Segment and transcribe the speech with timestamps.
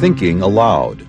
[0.00, 1.06] Thinking Aloud.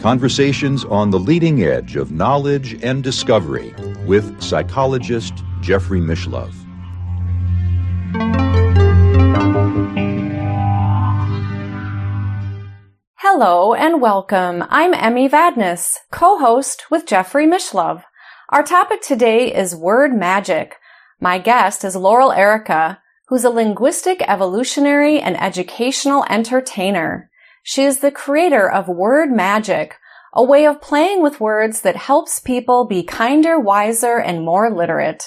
[0.00, 3.74] Conversations on the leading edge of knowledge and discovery
[4.06, 6.54] with psychologist Jeffrey Mishlove.
[13.16, 14.64] Hello and welcome.
[14.68, 18.04] I'm Emmy Vadnais, co-host with Jeffrey Mishlove.
[18.50, 20.76] Our topic today is word magic.
[21.22, 22.96] My guest is Laurel Airica,
[23.28, 27.30] who's a linguistic evolutionary and educational entertainer.
[27.62, 29.96] She is the creator of Word Magic,
[30.32, 35.24] a way of playing with words that helps people be kinder, wiser, and more literate.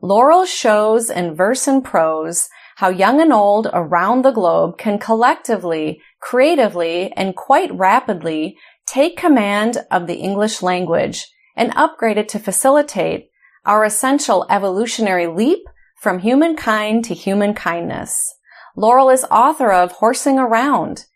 [0.00, 6.00] Laurel shows in verse and prose how young and old around the globe can collectively,
[6.20, 8.56] creatively, and quite rapidly
[8.86, 13.28] take command of the English language and upgrade it to facilitate
[13.66, 15.64] our essential evolutionary leap
[16.00, 18.34] from Humankind to Human Kindness.
[18.76, 21.06] Laurel is author of Horsing Around,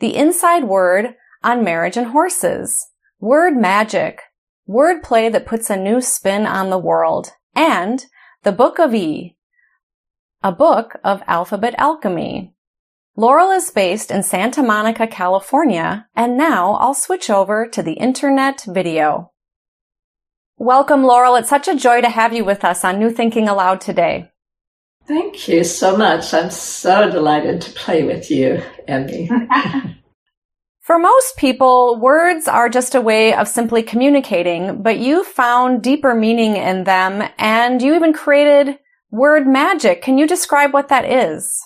[0.00, 2.88] The Inside Word on Marriage and Horses,
[3.20, 4.20] Word Magic,
[4.68, 8.06] Wordplay that puts a new spin on the world, and
[8.42, 9.36] The Book of E,
[10.42, 12.54] a book of alphabet alchemy.
[13.14, 18.64] Laurel is based in Santa Monica, California, and now I'll switch over to the internet
[18.66, 19.31] video.
[20.58, 21.36] Welcome, Laurel.
[21.36, 24.30] It's such a joy to have you with us on New Thinking Aloud today.
[25.08, 26.32] Thank you so much.
[26.32, 29.30] I'm so delighted to play with you, Emmy.
[30.82, 36.14] For most people, words are just a way of simply communicating, but you found deeper
[36.14, 38.78] meaning in them and you even created
[39.10, 40.02] word magic.
[40.02, 41.60] Can you describe what that is?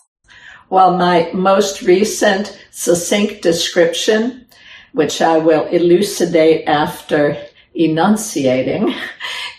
[0.70, 4.46] Well, my most recent succinct description,
[4.92, 7.36] which I will elucidate after
[7.76, 8.94] enunciating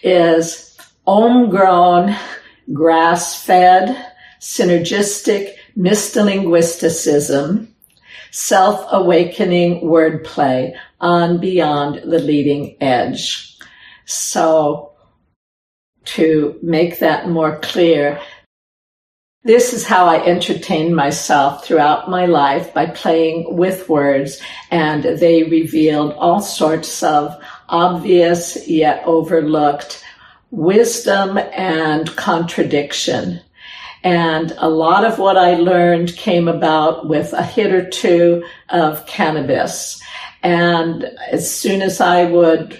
[0.03, 2.15] is homegrown,
[2.73, 7.67] grass-fed, synergistic mystalinguisticism,
[8.31, 13.57] self-awakening wordplay on beyond the leading edge.
[14.05, 14.93] So
[16.05, 18.19] to make that more clear,
[19.43, 24.41] this is how I entertained myself throughout my life by playing with words
[24.71, 27.33] and they revealed all sorts of
[27.69, 30.03] obvious yet overlooked
[30.51, 33.41] wisdom and contradiction.
[34.03, 39.05] And a lot of what I learned came about with a hit or two of
[39.05, 40.01] cannabis.
[40.43, 42.79] And as soon as I would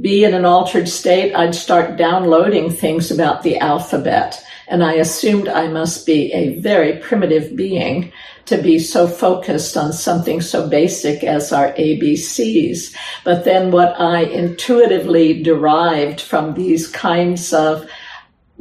[0.00, 4.44] be in an altered state, I'd start downloading things about the alphabet.
[4.70, 8.12] And I assumed I must be a very primitive being
[8.46, 12.94] to be so focused on something so basic as our ABCs.
[13.24, 17.90] But then what I intuitively derived from these kinds of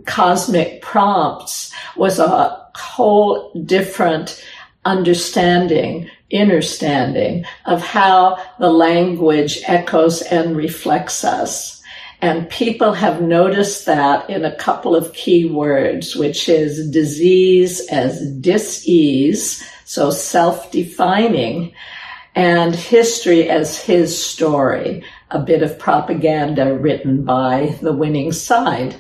[0.07, 4.43] cosmic prompts was a whole different
[4.85, 11.78] understanding, understanding of how the language echoes and reflects us.
[12.21, 18.29] And people have noticed that in a couple of key words, which is disease as
[18.41, 21.73] dis-ease, so self-defining,
[22.35, 28.95] and history as his story, a bit of propaganda written by the winning side.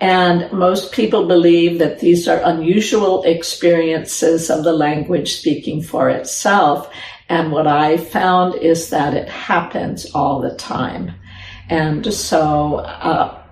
[0.00, 6.90] And most people believe that these are unusual experiences of the language speaking for itself.
[7.28, 11.12] And what I found is that it happens all the time.
[11.68, 13.42] And so, uh,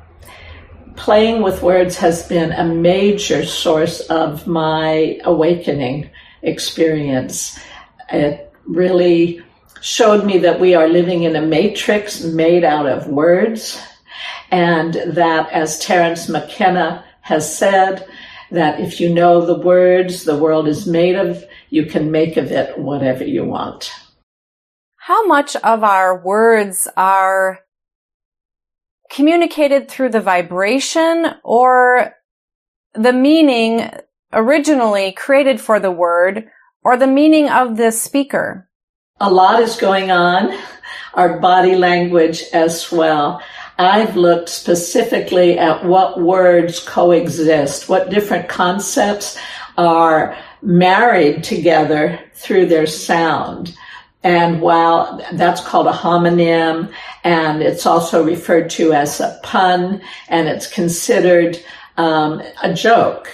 [0.97, 6.10] playing with words has been a major source of my awakening
[6.42, 7.58] experience.
[8.12, 9.42] It really
[9.80, 13.80] showed me that we are living in a matrix made out of words
[14.50, 18.06] and that as Terence McKenna has said,
[18.50, 22.53] that if you know the words the world is made of, you can make of
[22.53, 23.92] it whatever you want.
[24.97, 27.63] How much of our words are
[29.10, 32.15] communicated through the vibration or
[32.94, 33.91] the meaning
[34.33, 36.48] originally created for the word
[36.83, 38.68] or the meaning of the speaker?
[39.21, 40.59] A lot is going on,
[41.15, 43.41] our body language as well.
[43.78, 49.39] I've looked specifically at what words coexist, what different concepts
[49.77, 53.77] are married together through their sound.
[54.24, 56.91] And while that's called a homonym
[57.24, 61.62] and it's also referred to as a pun and it's considered
[61.98, 63.30] um, a joke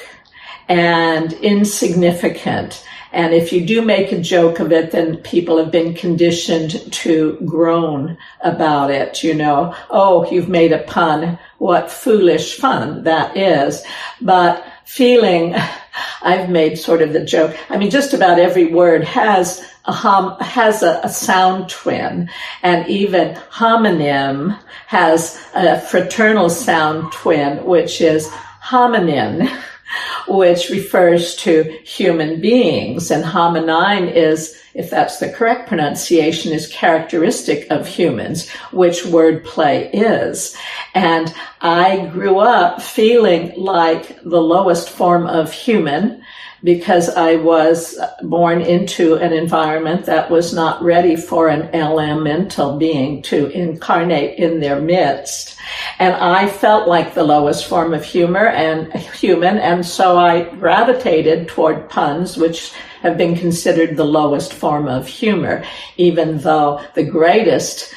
[0.68, 2.84] and insignificant.
[3.12, 7.38] And if you do make a joke of it, then people have been conditioned to
[7.44, 9.22] groan about it.
[9.22, 11.38] You know, oh, you've made a pun.
[11.58, 13.82] What foolish fun that is.
[14.20, 15.54] But feeling,
[16.22, 17.56] I've made sort of the joke.
[17.68, 22.30] I mean, just about every word has a hum, has a, a sound twin
[22.62, 24.56] and even homonym
[24.86, 28.28] has a fraternal sound twin, which is
[28.62, 29.50] hominin
[30.28, 33.10] which refers to human beings.
[33.10, 40.56] And hominine is, if that's the correct pronunciation, is characteristic of humans, which wordplay is.
[40.94, 46.22] And I grew up feeling like the lowest form of human
[46.62, 53.22] because I was born into an environment that was not ready for an elemental being
[53.22, 55.56] to incarnate in their midst.
[55.98, 59.58] And I felt like the lowest form of humor and human.
[59.58, 62.72] And so I gravitated toward puns, which
[63.02, 65.64] have been considered the lowest form of humor,
[65.96, 67.94] even though the greatest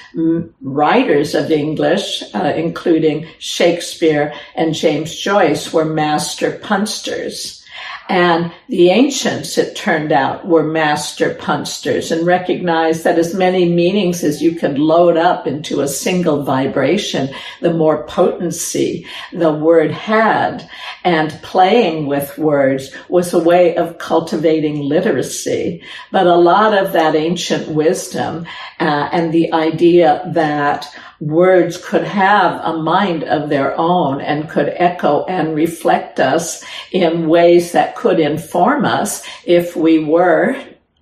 [0.62, 7.64] writers of English, uh, including Shakespeare and James Joyce, were master punsters.
[8.10, 14.24] And the ancients, it turned out, were master punsters and recognized that as many meanings
[14.24, 20.70] as you could load up into a single vibration, the more potency the word had.
[21.06, 25.82] And playing with words was a way of cultivating literacy.
[26.12, 28.46] But a lot of that ancient wisdom
[28.80, 34.74] uh, and the idea that words could have a mind of their own and could
[34.76, 40.56] echo and reflect us in ways that could inform us if we were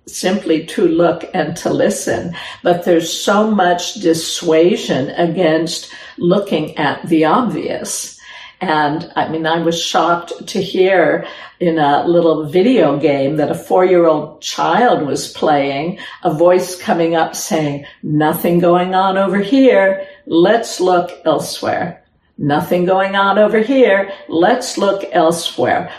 [0.06, 2.34] simply to look and to listen.
[2.62, 8.18] But there's so much dissuasion against looking at the obvious.
[8.60, 11.26] And I mean, I was shocked to hear
[11.58, 16.80] in a little video game that a four year old child was playing, a voice
[16.80, 20.06] coming up saying, nothing going on over here.
[20.26, 22.04] Let's look elsewhere.
[22.38, 24.12] Nothing going on over here.
[24.28, 25.92] Let's look elsewhere.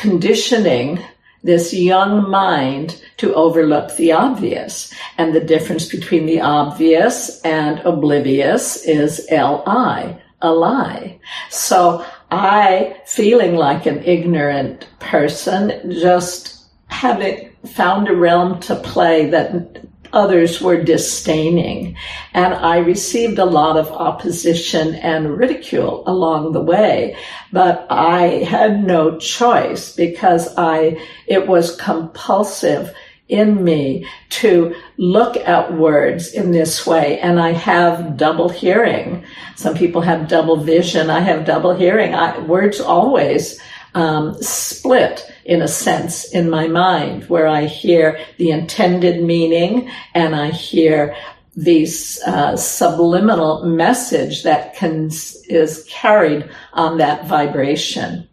[0.00, 1.04] Conditioning
[1.42, 4.92] this young mind to overlook the obvious.
[5.18, 11.20] And the difference between the obvious and oblivious is Li a lie.
[11.50, 19.84] So I, feeling like an ignorant person, just having found a realm to play that
[20.12, 21.96] others were disdaining.
[22.34, 27.16] And I received a lot of opposition and ridicule along the way,
[27.52, 32.94] but I had no choice because I, it was compulsive
[33.28, 37.18] in me to look at words in this way.
[37.20, 39.24] And I have double hearing.
[39.56, 41.10] Some people have double vision.
[41.10, 42.14] I have double hearing.
[42.14, 43.60] I, words always
[43.94, 50.34] um, split in a sense in my mind where I hear the intended meaning and
[50.34, 51.16] I hear
[51.56, 55.10] these uh, subliminal message that can
[55.48, 58.28] is carried on that vibration.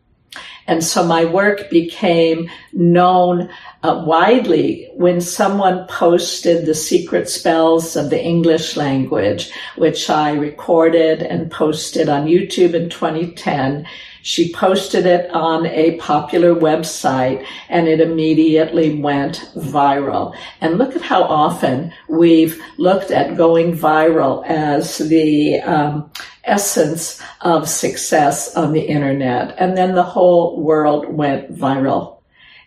[0.68, 3.50] And so my work became known
[3.84, 11.24] uh, widely when someone posted the secret spells of the English language, which I recorded
[11.24, 13.88] and posted on YouTube in 2010.
[14.28, 20.36] She posted it on a popular website and it immediately went viral.
[20.60, 26.12] And look at how often we've looked at going viral as the um,
[26.44, 29.56] essence of success on the internet.
[29.58, 32.17] And then the whole world went viral.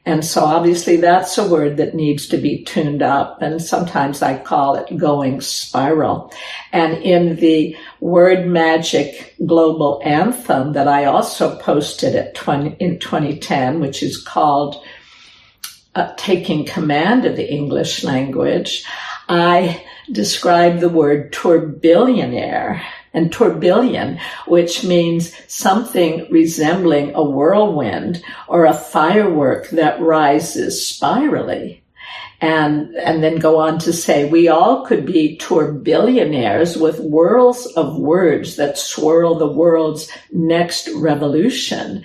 [0.07, 3.43] And so obviously that's a word that needs to be tuned up.
[3.43, 6.33] And sometimes I call it going spiral.
[6.73, 13.81] And in the word magic global anthem that I also posted at 20, in 2010,
[13.81, 14.83] which is called
[15.95, 18.85] uh, taking command of the English language,
[19.29, 28.75] I describe the word tourbillionaire and tourbillon, which means something resembling a whirlwind or a
[28.75, 31.83] firework that rises spirally.
[32.43, 37.99] And, and then go on to say, we all could be tourbillionaires with whirls of
[37.99, 42.03] words that swirl the world's next revolution.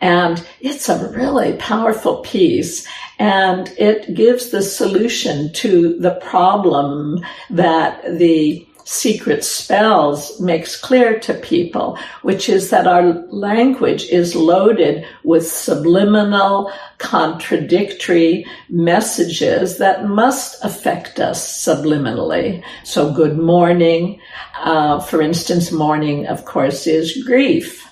[0.00, 2.84] And it's a really powerful piece.
[3.20, 11.34] And it gives the solution to the problem that the secret spells makes clear to
[11.34, 21.18] people, which is that our language is loaded with subliminal, contradictory messages that must affect
[21.18, 22.62] us subliminally.
[22.84, 24.20] So good morning,
[24.62, 27.85] uh, for instance, mourning, of course, is grief.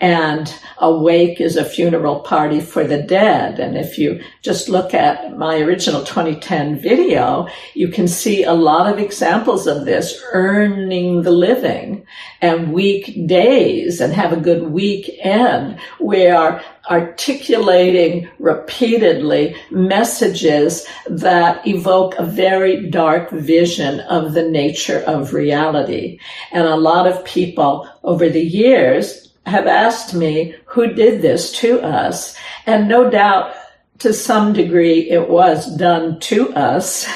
[0.00, 3.58] And a wake is a funeral party for the dead.
[3.58, 8.90] And if you just look at my original 2010 video, you can see a lot
[8.90, 12.06] of examples of this earning the living
[12.40, 15.78] and weekdays and have a good weekend.
[16.00, 25.34] We are articulating repeatedly messages that evoke a very dark vision of the nature of
[25.34, 26.18] reality.
[26.52, 31.80] And a lot of people over the years have asked me who did this to
[31.80, 32.36] us.
[32.66, 33.54] And no doubt
[33.98, 37.06] to some degree it was done to us.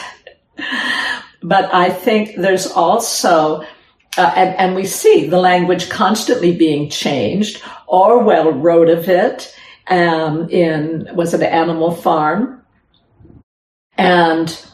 [1.42, 3.62] but I think there's also,
[4.18, 7.62] uh, and, and we see the language constantly being changed.
[7.86, 9.54] Orwell wrote of it
[9.88, 12.62] um, in, was it Animal Farm?
[13.96, 14.66] And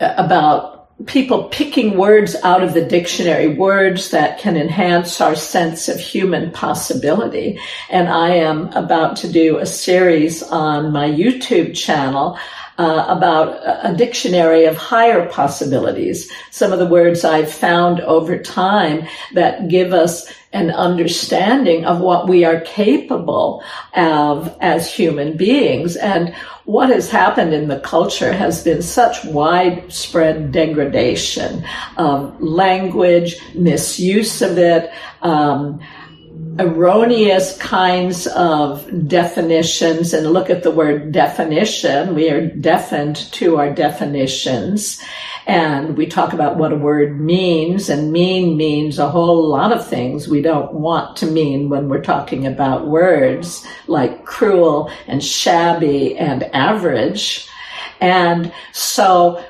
[0.00, 0.71] uh, about
[1.06, 6.50] people picking words out of the dictionary, words that can enhance our sense of human
[6.50, 7.58] possibility.
[7.90, 12.38] And I am about to do a series on my YouTube channel
[12.78, 16.30] uh, about a dictionary of higher possibilities.
[16.50, 22.28] Some of the words I've found over time that give us an understanding of what
[22.28, 25.96] we are capable of as human beings.
[25.96, 31.64] And what has happened in the culture has been such widespread degradation
[31.96, 34.92] of language, misuse of it,
[35.22, 35.80] um,
[36.58, 42.14] erroneous kinds of definitions and look at the word definition.
[42.14, 45.00] We are deafened to our definitions.
[45.46, 49.86] And we talk about what a word means and mean means a whole lot of
[49.86, 56.16] things we don't want to mean when we're talking about words like cruel and shabby
[56.16, 57.48] and average.
[58.00, 59.44] And so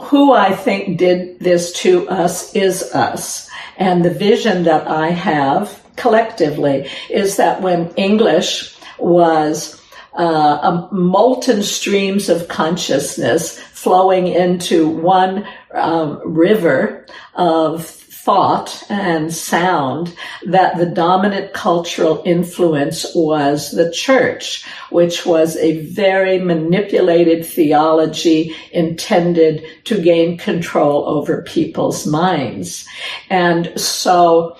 [0.00, 3.50] who I think did this to us is us.
[3.76, 9.77] And the vision that I have collectively is that when English was
[10.18, 20.76] uh, molten streams of consciousness flowing into one um, river of thought and sound that
[20.76, 30.02] the dominant cultural influence was the church, which was a very manipulated theology intended to
[30.02, 32.86] gain control over people's minds.
[33.30, 34.58] And so,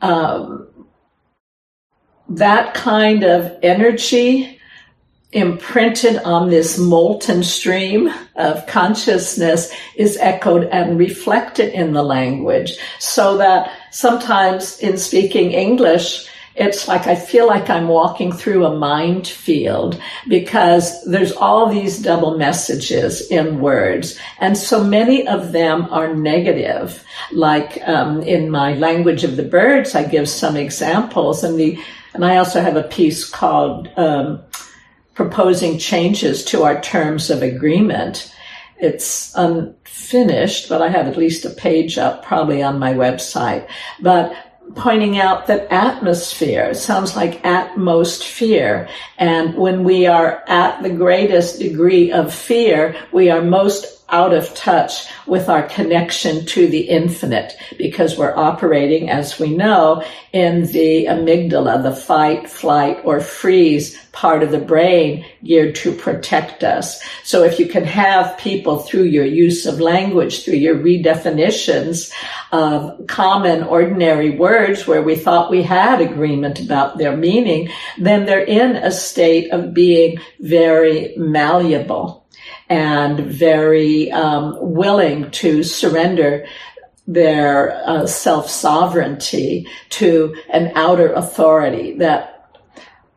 [0.00, 0.68] um,
[2.28, 4.57] that kind of energy
[5.32, 13.36] imprinted on this molten stream of consciousness is echoed and reflected in the language so
[13.36, 16.26] that sometimes in speaking English,
[16.58, 22.02] it's like I feel like I'm walking through a mind field because there's all these
[22.02, 24.18] double messages in words.
[24.40, 27.04] And so many of them are negative.
[27.32, 31.78] Like um, in my language of the birds, I give some examples and the,
[32.14, 34.42] and I also have a piece called, um,
[35.18, 38.32] proposing changes to our terms of agreement.
[38.78, 43.66] It's unfinished, but I have at least a page up probably on my website.
[44.00, 44.32] But
[44.76, 48.88] pointing out that atmosphere sounds like atmost fear.
[49.18, 54.54] And when we are at the greatest degree of fear, we are most out of
[54.54, 61.06] touch with our connection to the infinite because we're operating, as we know, in the
[61.06, 67.00] amygdala, the fight, flight, or freeze part of the brain geared to protect us.
[67.22, 72.12] So if you can have people through your use of language, through your redefinitions
[72.50, 78.40] of common ordinary words where we thought we had agreement about their meaning, then they're
[78.40, 82.26] in a state of being very malleable
[82.68, 86.46] and very um, willing to surrender
[87.06, 92.34] their uh, self sovereignty to an outer authority that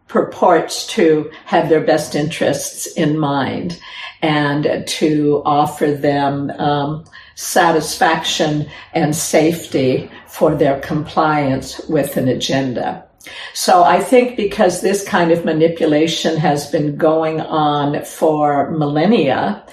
[0.08, 3.80] purports to have their best interests in mind
[4.22, 7.04] and to offer them um,
[7.36, 13.06] satisfaction and safety for their compliance with an agenda.
[13.54, 19.64] So I think because this kind of manipulation has been going on for millennia,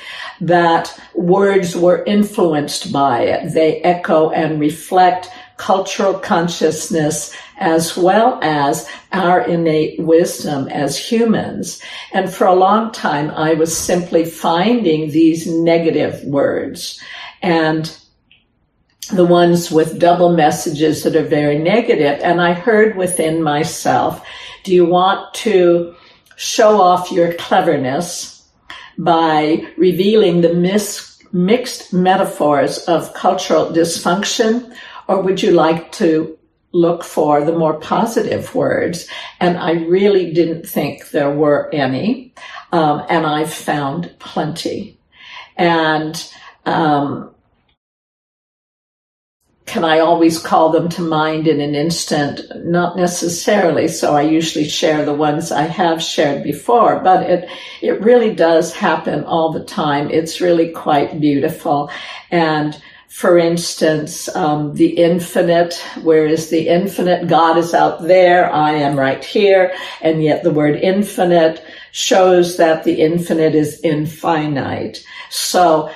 [0.41, 3.53] that words were influenced by it.
[3.55, 11.83] They echo and reflect cultural consciousness as well as our innate wisdom as humans.
[12.13, 17.01] And for a long time, I was simply finding these negative words
[17.43, 17.97] and
[19.09, 22.21] the ones with double messages that are very negative.
[22.23, 24.25] And I heard within myself,
[24.65, 25.95] do you want to
[26.37, 28.47] show off your cleverness
[28.97, 34.75] by revealing the mis- mixed metaphors of cultural dysfunction?
[35.09, 36.39] Or would you like to
[36.73, 39.09] look for the more positive words.
[39.41, 42.35] And I really didn't think there were any.
[42.73, 44.99] Um, and I've found plenty.
[45.57, 46.33] And,
[46.67, 47.35] um,
[49.69, 52.41] can I always call them to mind in an instant?
[52.65, 53.87] Not necessarily.
[53.87, 57.49] So I usually share the ones I have shared before, but it,
[57.83, 60.11] it really does happen all the time.
[60.11, 61.91] It's really quite beautiful.
[62.31, 68.73] And for instance, um, the infinite, where is the infinite, God is out there, I
[68.73, 75.05] am right here, and yet the word infinite shows that the infinite is infinite.
[75.31, 75.91] So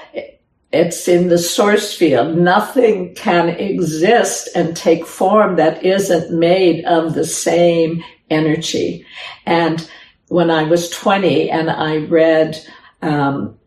[0.73, 2.37] it's in the source field.
[2.37, 9.05] Nothing can exist and take form that isn't made of the same energy.
[9.45, 9.89] And
[10.29, 12.59] when I was 20 and I read
[13.03, 13.59] um,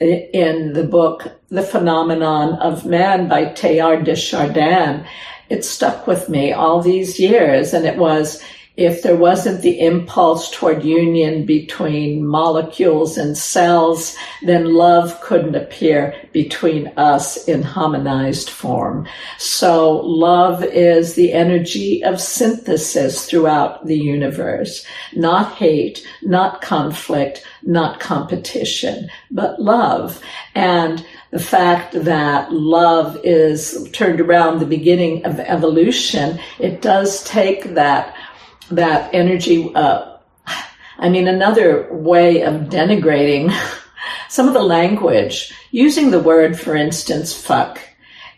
[0.00, 5.06] in the book The Phenomenon of Man by Teilhard de Chardin,
[5.48, 7.72] it stuck with me all these years.
[7.72, 8.42] And it was,
[8.80, 16.14] if there wasn't the impulse toward union between molecules and cells, then love couldn't appear
[16.32, 19.06] between us in harmonized form.
[19.36, 24.82] So love is the energy of synthesis throughout the universe,
[25.14, 30.22] not hate, not conflict, not competition, but love.
[30.54, 37.74] And the fact that love is turned around the beginning of evolution, it does take
[37.74, 38.16] that
[38.70, 39.72] that energy.
[39.74, 40.16] Uh,
[40.98, 43.56] I mean, another way of denigrating
[44.28, 47.80] some of the language, using the word, for instance, fuck,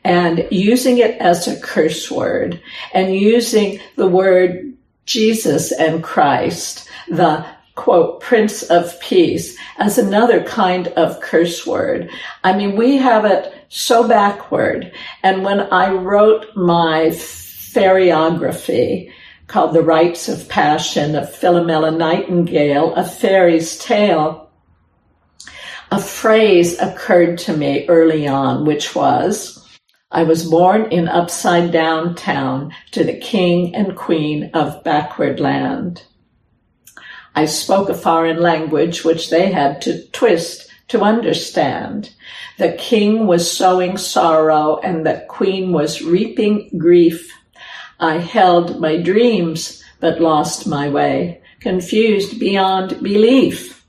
[0.04, 2.60] and using it as a curse word,
[2.94, 4.72] and using the word
[5.06, 12.10] Jesus and Christ, the quote, Prince of Peace, as another kind of curse word.
[12.44, 14.92] I mean, we have it so backward.
[15.22, 19.10] And when I wrote my fairyography,
[19.52, 24.50] called The Rites of Passion of Philomela Nightingale, a fairy's tale,
[25.90, 29.62] a phrase occurred to me early on, which was,
[30.10, 36.02] I was born in upside down town to the king and queen of backward land.
[37.34, 42.14] I spoke a foreign language which they had to twist to understand.
[42.56, 47.30] The king was sowing sorrow and the queen was reaping grief.
[48.02, 53.86] I held my dreams, but lost my way, confused beyond belief.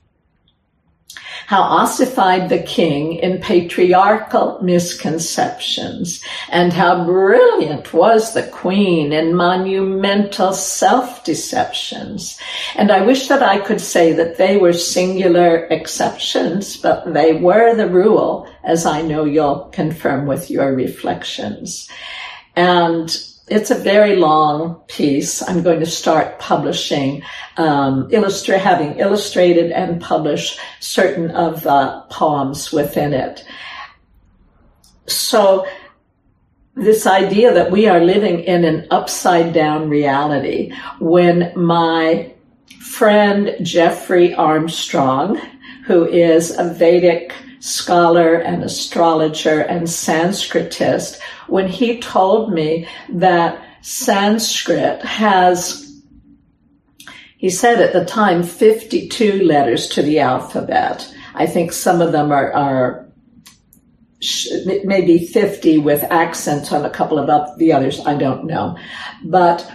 [1.46, 10.52] How ossified the king in patriarchal misconceptions, and how brilliant was the queen in monumental
[10.54, 12.38] self-deceptions.
[12.76, 17.74] And I wish that I could say that they were singular exceptions, but they were
[17.74, 21.90] the rule, as I know you'll confirm with your reflections.
[22.56, 23.10] And
[23.48, 25.42] it's a very long piece.
[25.42, 27.22] I'm going to start publishing,
[27.58, 33.44] um, illustra- having illustrated and published certain of the poems within it.
[35.06, 35.66] So
[36.74, 42.32] this idea that we are living in an upside down reality when my
[42.80, 45.38] friend Jeffrey Armstrong,
[45.86, 55.00] who is a Vedic scholar and astrologer and Sanskritist, when he told me that Sanskrit
[55.02, 55.80] has
[57.38, 61.10] he said at the time 52 letters to the alphabet.
[61.34, 63.08] I think some of them are, are
[64.84, 68.00] maybe 50 with accents on a couple of the others.
[68.06, 68.78] I don't know.
[69.24, 69.70] But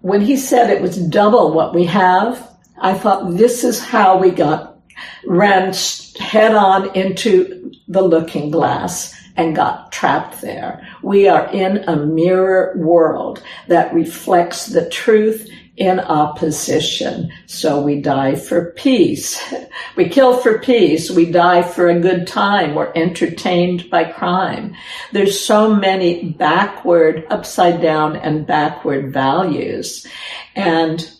[0.00, 4.30] when he said it was double what we have, I thought this is how we
[4.30, 4.78] got
[5.24, 5.72] ran
[6.20, 10.86] head on into the looking glass and got trapped there.
[11.02, 17.32] We are in a mirror world that reflects the truth in opposition.
[17.46, 19.40] So we die for peace.
[19.96, 21.10] We kill for peace.
[21.10, 22.74] We die for a good time.
[22.74, 24.74] We're entertained by crime.
[25.12, 30.06] There's so many backward, upside down and backward values.
[30.54, 31.10] And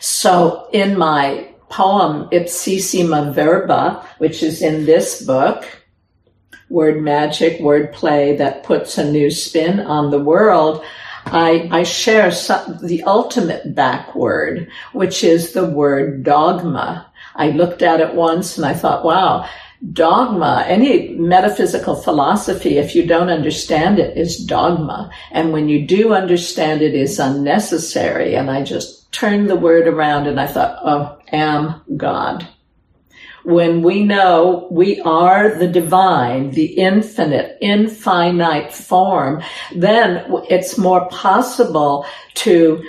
[0.00, 5.64] so in my poem Ipsissima Verba, which is in this book,
[6.68, 10.84] word magic, word play that puts a new spin on the world,
[11.26, 17.06] I, I share some, the ultimate backword, which is the word dogma.
[17.34, 19.48] I looked at it once and I thought, wow,
[19.92, 25.10] dogma, any metaphysical philosophy, if you don't understand it, is dogma.
[25.30, 28.34] And when you do understand it, is unnecessary.
[28.34, 32.46] And I just turned the word around and I thought, oh, am God.
[33.44, 39.42] when we know we are the divine, the infinite, infinite form,
[39.74, 42.82] then it's more possible to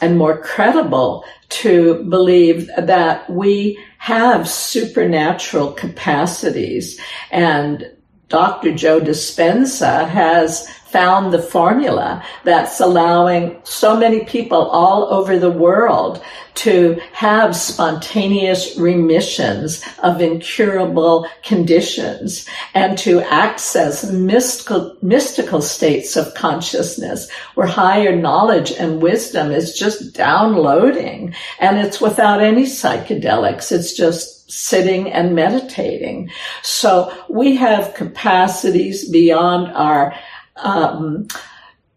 [0.00, 7.00] and more credible to believe that we have supernatural capacities
[7.32, 7.90] and
[8.28, 8.74] Dr.
[8.74, 16.22] Joe Dispenza has found the formula that's allowing so many people all over the world
[16.54, 27.28] to have spontaneous remissions of incurable conditions and to access mystical, mystical states of consciousness
[27.56, 33.72] where higher knowledge and wisdom is just downloading and it's without any psychedelics.
[33.72, 36.30] It's just sitting and meditating.
[36.62, 40.14] So we have capacities beyond our
[40.56, 41.28] um,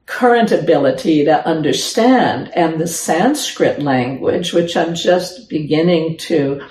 [0.05, 6.61] current ability to understand and the Sanskrit language, which I'm just beginning to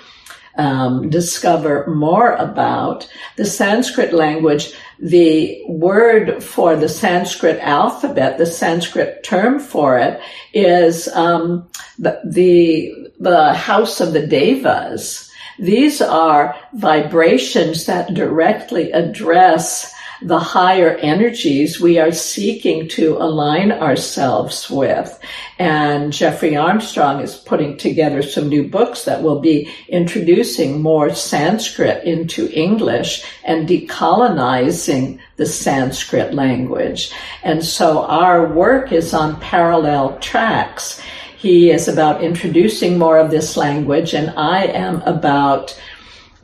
[0.57, 3.07] um, discover more about.
[3.35, 10.19] The Sanskrit language, the word for the Sanskrit alphabet, the Sanskrit term for it
[10.53, 11.69] is um,
[11.99, 15.31] the, the the house of the devas.
[15.59, 24.69] These are vibrations that directly address the higher energies we are seeking to align ourselves
[24.69, 25.19] with.
[25.59, 32.03] And Jeffrey Armstrong is putting together some new books that will be introducing more Sanskrit
[32.03, 37.11] into English and decolonizing the Sanskrit language.
[37.43, 41.01] And so our work is on parallel tracks.
[41.37, 45.79] He is about introducing more of this language and I am about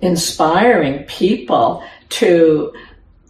[0.02, 2.74] inspiring people to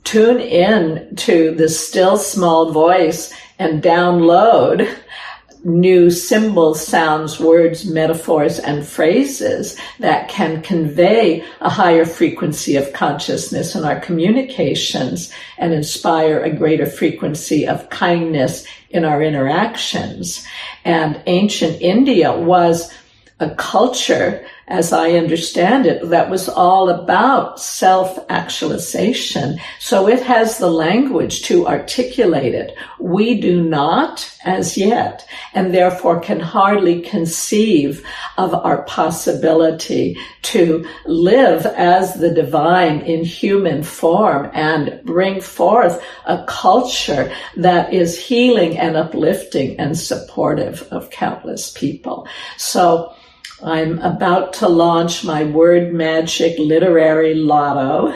[0.03, 4.87] tune in to the still small voice and download
[5.63, 13.73] new symbols, sounds, words, metaphors, and phrases that can convey a higher frequency of consciousness
[13.75, 20.45] in our communications and inspire a greater frequency of kindness in our interactions.
[20.83, 22.93] And ancient India was
[23.39, 29.59] a culture as I understand it, that was all about self-actualization.
[29.79, 32.75] So it has the language to articulate it.
[32.99, 38.05] We do not as yet, and therefore can hardly conceive
[38.37, 46.43] of our possibility to live as the divine in human form and bring forth a
[46.47, 52.27] culture that is healing and uplifting and supportive of countless people.
[52.57, 53.13] So
[53.63, 58.13] I'm about to launch my Word Magic Literary Lotto.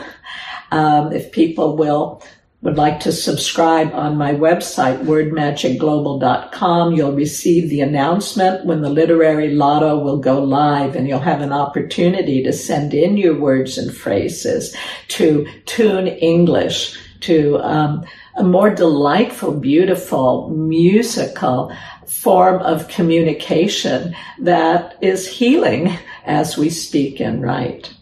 [0.70, 2.22] Um, if people will
[2.60, 9.54] would like to subscribe on my website, wordmagicglobal.com, you'll receive the announcement when the literary
[9.54, 13.96] lotto will go live and you'll have an opportunity to send in your words and
[13.96, 18.04] phrases to Tune English to um,
[18.36, 21.72] a more delightful, beautiful, musical
[22.08, 27.92] form of communication that is healing as we speak and write.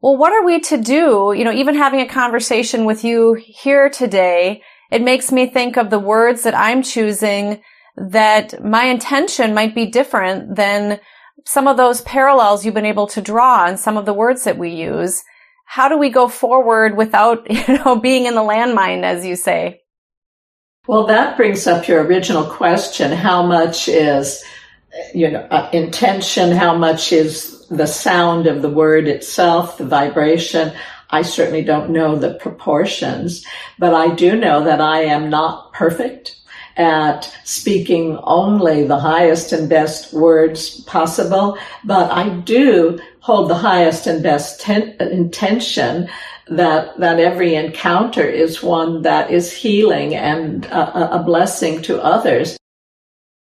[0.00, 1.32] Well, what are we to do?
[1.36, 5.90] You know, even having a conversation with you here today, it makes me think of
[5.90, 7.62] the words that I'm choosing
[7.96, 10.98] that my intention might be different than
[11.44, 14.58] some of those parallels you've been able to draw on some of the words that
[14.58, 15.22] we use.
[15.66, 19.81] How do we go forward without, you know, being in the landmine, as you say?
[20.88, 23.12] Well, that brings up your original question.
[23.12, 24.42] How much is,
[25.14, 26.50] you know, uh, intention?
[26.50, 30.72] How much is the sound of the word itself, the vibration?
[31.10, 33.46] I certainly don't know the proportions,
[33.78, 36.34] but I do know that I am not perfect
[36.76, 44.08] at speaking only the highest and best words possible, but I do hold the highest
[44.08, 46.08] and best ten- intention
[46.56, 52.56] that that every encounter is one that is healing and a, a blessing to others.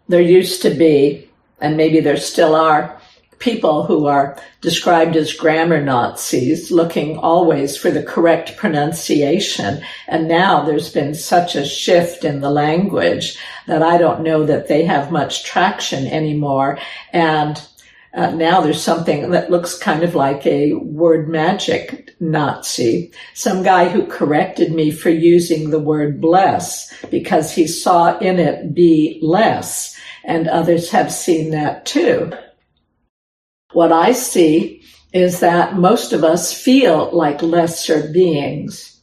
[0.07, 2.99] There used to be, and maybe there still are,
[3.39, 9.83] people who are described as grammar Nazis looking always for the correct pronunciation.
[10.07, 14.67] And now there's been such a shift in the language that I don't know that
[14.67, 16.79] they have much traction anymore.
[17.13, 17.61] And
[18.13, 23.11] uh, now there's something that looks kind of like a word magic Nazi.
[23.33, 28.73] Some guy who corrected me for using the word bless because he saw in it
[28.73, 29.95] be less.
[30.23, 32.31] And others have seen that too.
[33.73, 39.01] What I see is that most of us feel like lesser beings.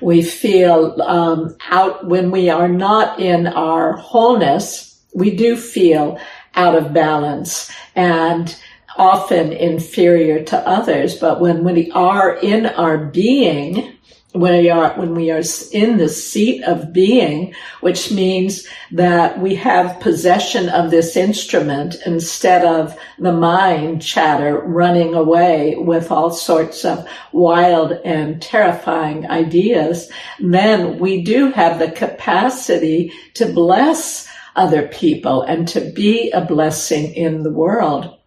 [0.00, 5.04] We feel um, out when we are not in our wholeness.
[5.14, 6.20] We do feel
[6.58, 7.70] out of balance.
[7.94, 8.54] And
[8.98, 11.14] often inferior to others.
[11.14, 13.94] But when we are in our being,
[14.32, 15.42] when we are when we are
[15.72, 22.64] in the seat of being, which means that we have possession of this instrument instead
[22.64, 30.98] of the mind chatter running away with all sorts of wild and terrifying ideas, then
[30.98, 34.27] we do have the capacity to bless
[34.58, 38.18] other people and to be a blessing in the world.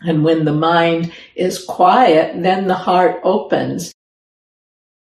[0.00, 3.92] And when the mind is quiet, then the heart opens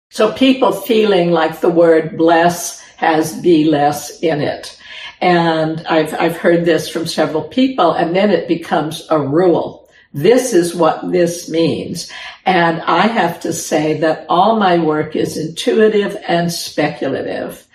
[0.09, 4.79] so people feeling like the word bless has be less in it.
[5.19, 9.89] And I've, I've heard this from several people and then it becomes a rule.
[10.13, 12.11] This is what this means.
[12.45, 17.66] And I have to say that all my work is intuitive and speculative.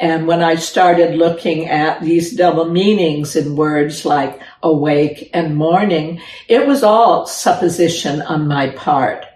[0.00, 6.22] And when I started looking at these double meanings in words like awake and morning,
[6.48, 9.26] it was all supposition on my part.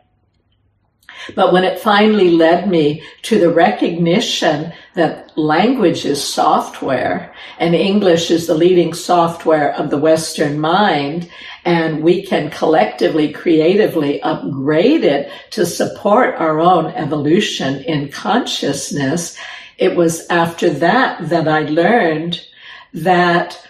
[1.35, 8.31] But when it finally led me to the recognition that language is software and English
[8.31, 11.31] is the leading software of the Western mind,
[11.65, 19.37] and we can collectively, creatively upgrade it to support our own evolution in consciousness,
[19.79, 22.47] it was after that that I learned
[22.93, 23.61] that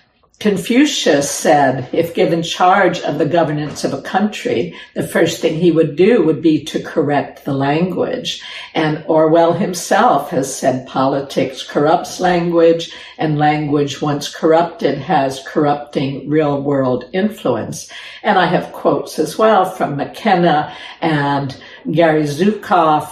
[0.40, 5.70] Confucius said if given charge of the governance of a country, the first thing he
[5.70, 8.42] would do would be to correct the language.
[8.74, 16.60] And Orwell himself has said politics corrupts language and language once corrupted has corrupting real
[16.60, 17.90] world influence.
[18.22, 21.56] And I have quotes as well from McKenna and
[21.90, 23.10] Gary Zukav,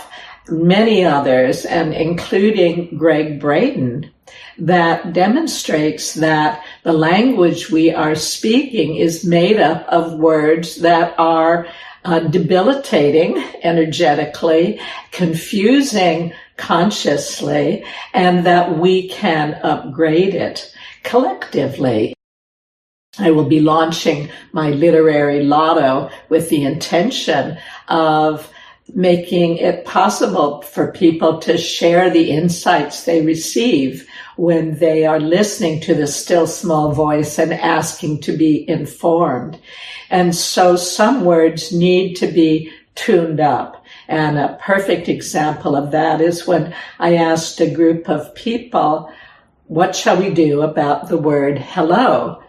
[0.48, 4.10] many others, and including Gregg Braden
[4.58, 11.66] that demonstrates that the language we are speaking is made up of words that are
[12.04, 22.14] uh, debilitating energetically, confusing consciously, and that we can upgrade it collectively.
[23.18, 28.50] I will be launching my literary lotto with the intention of
[28.94, 35.80] making it possible for people to share the insights they receive when they are listening
[35.80, 39.58] to the still small voice and asking to be informed.
[40.10, 43.84] And so some words need to be tuned up.
[44.08, 49.10] And a perfect example of that is when I asked a group of people,
[49.66, 52.42] what shall we do about the word hello?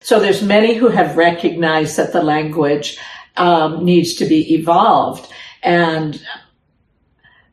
[0.00, 2.98] So there's many who have recognized that the language
[3.36, 5.30] um, needs to be evolved.
[5.62, 6.22] And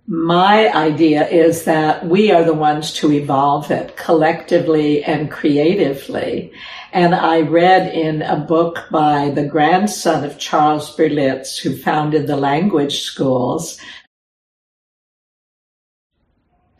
[0.08, 6.52] my idea is that we are the ones to evolve it collectively and creatively.
[6.91, 12.36] And I read in a book by the grandson of Charles Berlitz, who founded the
[12.36, 13.80] language schools,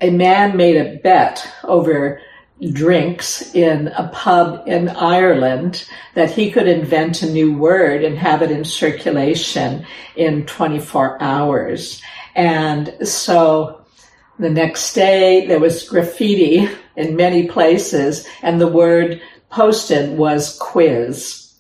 [0.02, 2.20] a man made a bet over
[2.70, 8.42] drinks in a pub in Ireland that he could invent a new word and have
[8.42, 12.02] it in circulation in 24 hours.
[12.36, 13.84] And so
[14.38, 21.54] the next day there was graffiti in many places and the word posted was quiz.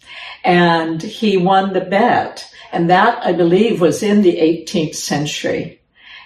[0.44, 2.48] And he won the bet.
[2.72, 5.81] And that, I believe, was in the 18th century.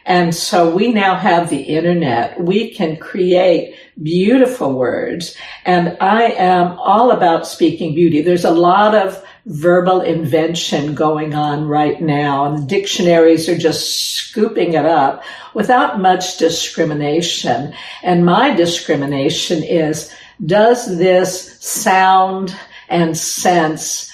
[0.06, 2.40] And so we now have the internet.
[2.40, 5.36] We can create beautiful words.
[5.66, 8.22] And I am all about speaking beauty.
[8.22, 14.74] There's a lot of verbal invention going on right now and dictionaries are just scooping
[14.74, 17.74] it up without much discrimination.
[18.02, 20.12] And my discrimination is,
[20.46, 22.56] does this sound
[22.90, 24.12] and sense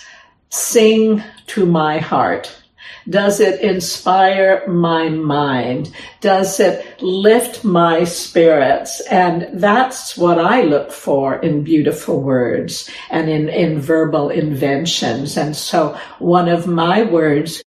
[0.50, 2.61] sing to my heart?
[3.10, 5.92] Does it inspire my mind?
[6.20, 9.02] Does it lift my spirits?
[9.10, 15.38] And that's what I look for in beautiful words and in, in verbal inventions.
[15.38, 17.64] And so one of my words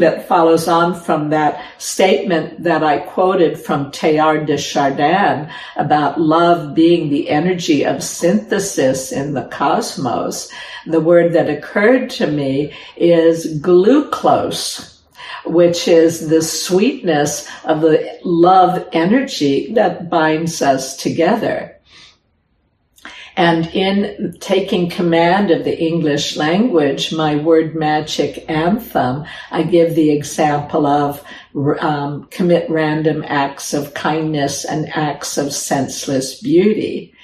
[0.00, 6.74] that follows on from that statement that I quoted from Teilhard de Chardin about love
[6.74, 10.50] being the energy of synthesis in the cosmos.
[10.86, 15.00] The word that occurred to me is glucose,
[15.46, 21.69] which is the sweetness of the love energy that binds us together.
[23.40, 30.10] And in taking command of the English language, my word magic anthem, I give the
[30.10, 31.24] example of
[31.80, 37.14] um, commit random acts of kindness and acts of senseless beauty.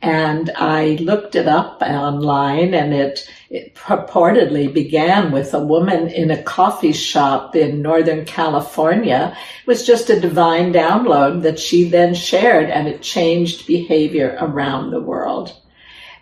[0.00, 6.30] And I looked it up online and it, it purportedly began with a woman in
[6.30, 9.36] a coffee shop in Northern California.
[9.60, 14.90] It was just a divine download that she then shared and it changed behavior around
[14.90, 15.56] the world.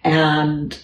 [0.02, 0.78] And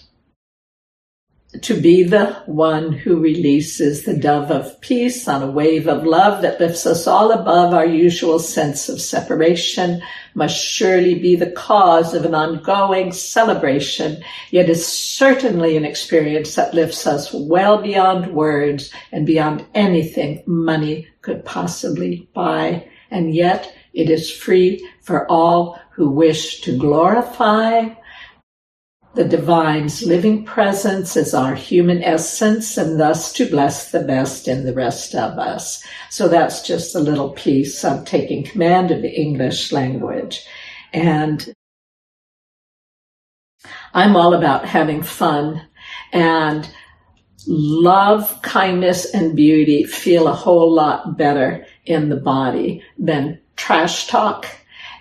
[1.61, 6.41] to be the one who releases the dove of peace on a wave of love
[6.41, 10.01] that lifts us all above our usual sense of separation
[10.35, 16.73] must surely be the cause of an ongoing celebration, yet is certainly an experience that
[16.73, 22.87] lifts us well beyond words and beyond anything money could possibly buy.
[23.11, 27.89] And yet it is free for all who wish to glorify,
[29.15, 34.65] the divine's living presence is our human essence and thus to bless the best in
[34.65, 35.83] the rest of us.
[36.09, 40.45] So that's just a little piece of taking command of the English language.
[40.93, 41.53] And
[43.93, 45.61] I'm all about having fun
[46.11, 46.67] and
[47.45, 54.47] love, kindness, and beauty feel a whole lot better in the body than trash talk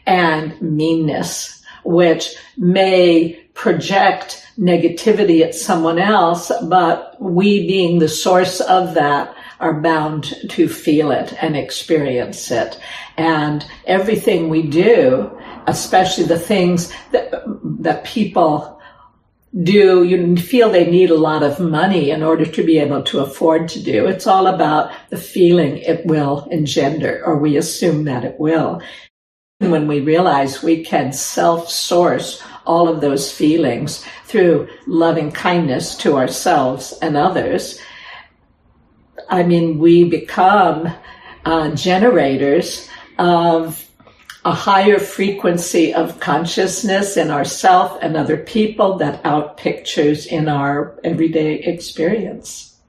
[0.07, 8.95] and meanness, which may project negativity at someone else, but we being the source of
[8.95, 12.79] that are bound to feel it and experience it.
[13.17, 15.31] And everything we do,
[15.67, 17.33] especially the things that,
[17.81, 18.81] that people
[19.63, 23.21] do, you feel they need a lot of money in order to be able to
[23.21, 24.07] afford to do.
[24.07, 28.83] It's all about the feeling it will engender, or we assume that it will.
[29.59, 36.93] When we realize we can self-source all of those feelings through loving kindness to ourselves
[37.03, 37.81] and others,
[39.29, 40.93] I mean, we become
[41.45, 43.89] uh, generators of
[44.45, 51.55] a higher frequency of consciousness in ourself and other people that outpictures in our everyday
[51.55, 52.81] experience.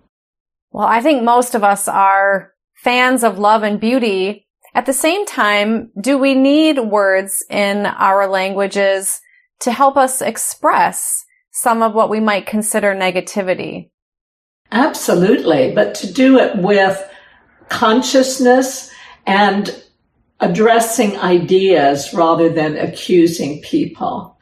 [0.72, 4.48] Well, I think most of us are fans of love and beauty.
[4.74, 9.22] At the same time, do we need words in our languages
[9.62, 13.90] to help us express some of what we might consider negativity.
[14.72, 17.02] Absolutely, but to do it with
[17.70, 18.92] consciousness
[19.26, 19.84] and
[20.40, 24.38] addressing ideas rather than accusing people.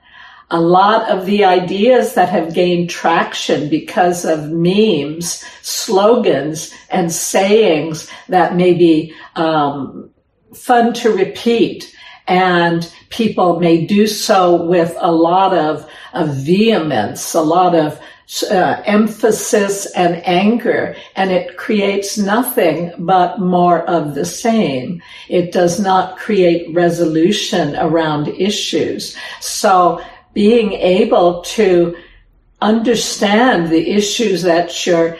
[0.49, 8.09] A lot of the ideas that have gained traction because of memes, slogans, and sayings
[8.27, 10.09] that may be um,
[10.53, 11.95] fun to repeat
[12.31, 17.99] and people may do so with a lot of, of vehemence, a lot of
[18.49, 25.03] uh, emphasis and anger, and it creates nothing but more of the same.
[25.27, 29.17] It does not create resolution around issues.
[29.41, 30.01] So
[30.33, 31.97] being able to
[32.61, 35.17] understand the issues that you're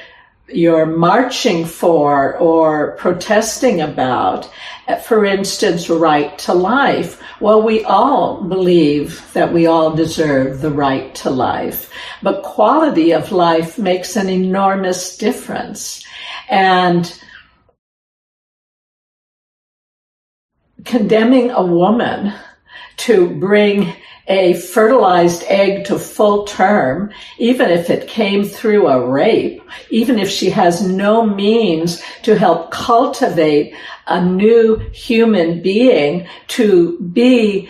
[0.54, 4.50] you're marching for or protesting about.
[5.06, 7.22] For instance, right to life.
[7.40, 13.32] Well, we all believe that we all deserve the right to life, but quality of
[13.32, 16.04] life makes an enormous difference.
[16.50, 17.12] And
[20.84, 22.34] condemning a woman
[23.02, 23.94] to bring
[24.28, 30.30] a fertilized egg to full term, even if it came through a rape, even if
[30.30, 33.74] she has no means to help cultivate
[34.08, 37.70] a new human being to be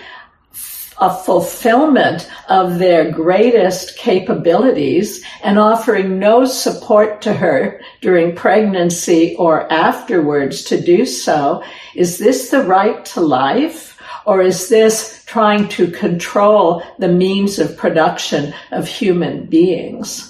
[1.00, 9.72] a fulfillment of their greatest capabilities and offering no support to her during pregnancy or
[9.74, 11.64] afterwards to do so.
[11.96, 14.00] Is this the right to life?
[14.28, 20.28] Or is this trying to control the means of production of human beings?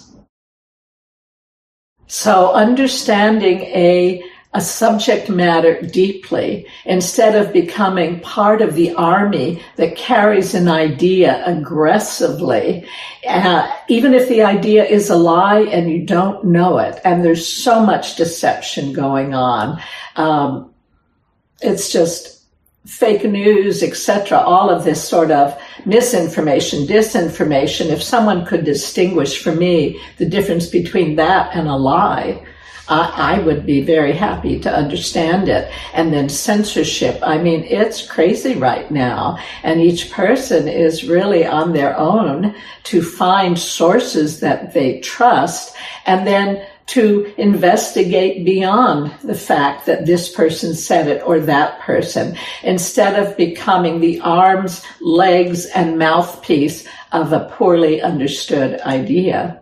[2.06, 9.96] So understanding a a subject matter deeply instead of becoming part of the army that
[9.96, 12.86] carries an idea aggressively,
[13.26, 17.00] uh, even if the idea is a lie and you don't know it.
[17.06, 19.82] And there's so much deception going on.
[20.18, 20.74] Um,
[21.62, 22.31] it's just
[22.86, 29.54] fake news, etc., all of this sort of misinformation, disinformation, if someone could distinguish for
[29.54, 32.44] me the difference between that and a lie,
[32.88, 35.72] I, I would be very happy to understand it.
[35.94, 37.20] And then censorship.
[37.24, 39.38] I mean, it's crazy right now.
[39.64, 46.26] And each person is really on their own to find sources that they trust and
[46.28, 53.18] then to investigate beyond the fact that this person said it or that person instead
[53.18, 59.62] of becoming the arms, legs, and mouthpiece of a poorly understood idea.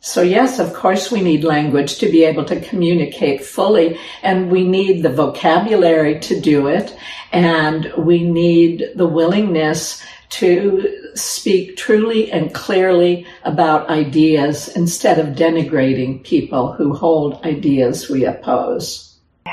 [0.00, 4.64] So yes, of course we need language to be able to communicate fully and we
[4.64, 6.96] need the vocabulary to do it
[7.30, 16.24] and we need the willingness to speak truly and clearly about ideas instead of denigrating
[16.24, 19.18] people who hold ideas we oppose.
[19.46, 19.52] Yeah,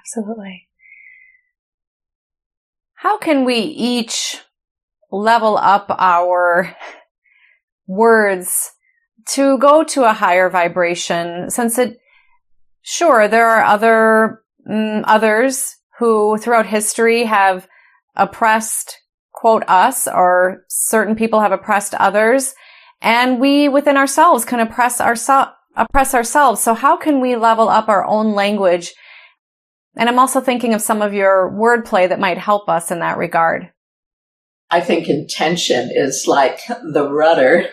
[0.00, 0.68] absolutely.
[2.94, 4.38] How can we each
[5.10, 6.76] level up our
[7.86, 8.70] words
[9.30, 11.98] to go to a higher vibration since it,
[12.82, 17.66] sure, there are other, mm, others who throughout history have
[18.16, 18.98] oppressed,
[19.40, 22.54] quote, us, or certain people have oppressed others.
[23.00, 26.62] And we within ourselves can oppress ourselves, oppress ourselves.
[26.62, 28.92] So how can we level up our own language?
[29.96, 33.16] And I'm also thinking of some of your wordplay that might help us in that
[33.16, 33.70] regard.
[34.70, 36.60] I think intention is like
[36.92, 37.64] the rudder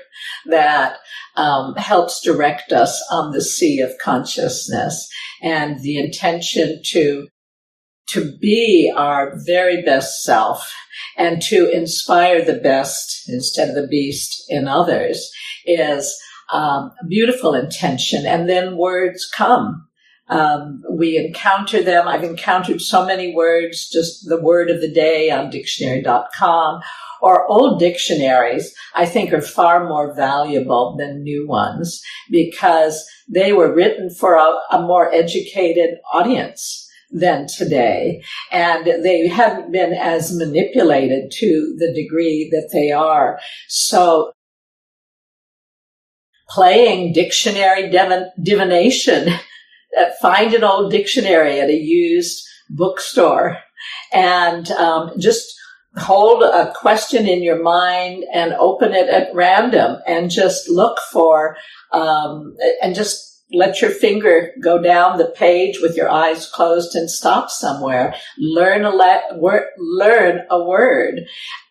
[0.46, 1.00] that
[1.36, 5.10] um, helps direct us on the sea of consciousness
[5.44, 7.28] and the intention to
[8.08, 10.74] to be our very best self
[11.18, 15.32] and to inspire the best instead of the beast in others
[15.66, 16.16] is
[16.54, 18.26] um, a beautiful intention.
[18.26, 19.84] And then words come.
[20.30, 22.08] Um, we encounter them.
[22.08, 26.82] I've encountered so many words, just the word of the day on dictionary.com
[27.22, 33.74] or old dictionaries, I think are far more valuable than new ones because they were
[33.74, 38.24] written for a, a more educated audience than today.
[38.52, 43.40] And they haven't been as manipulated to the degree that they are.
[43.68, 44.32] So
[46.50, 47.92] playing dictionary
[48.44, 49.30] divination
[50.22, 53.58] find an old dictionary at a used bookstore
[54.14, 55.54] and um, just
[55.98, 61.58] hold a question in your mind and open it at random and just look for
[61.92, 67.10] um, and just let your finger go down the page with your eyes closed and
[67.10, 71.22] stop somewhere learn a le- word learn a word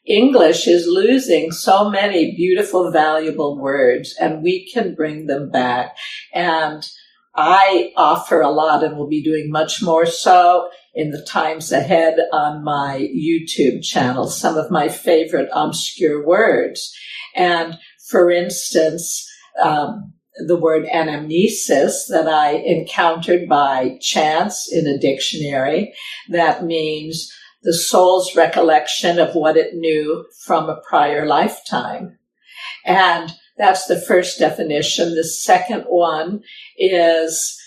[0.07, 5.97] English is losing so many beautiful, valuable words, and we can bring them back.
[6.33, 6.89] And
[7.35, 12.19] I offer a lot and will be doing much more so in the times ahead
[12.33, 16.97] on my YouTube channel, some of my favorite obscure words.
[17.35, 17.77] And
[18.09, 19.29] for instance,
[19.61, 20.15] um,
[20.47, 25.95] the word anamnesis that I encountered by chance in a dictionary.
[26.29, 27.33] That means
[27.63, 32.19] the soul's recollection of what it knew from a prior lifetime.
[32.85, 35.15] And that's the first definition.
[35.15, 36.43] The second one
[36.77, 37.59] is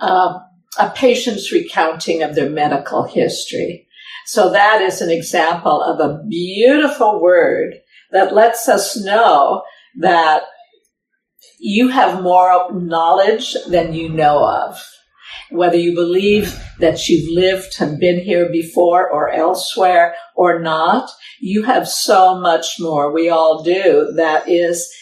[0.00, 0.38] uh,
[0.78, 3.86] a patient's recounting of their medical history.
[4.26, 7.74] So that is an example of a beautiful word
[8.10, 9.62] that lets us know
[10.00, 10.42] that
[11.58, 14.80] you have more knowledge than you know of.
[15.50, 21.08] Whether you believe that you've lived and been here before or elsewhere or not,
[21.40, 23.12] you have so much more.
[23.12, 24.12] We all do.
[24.16, 24.92] That is,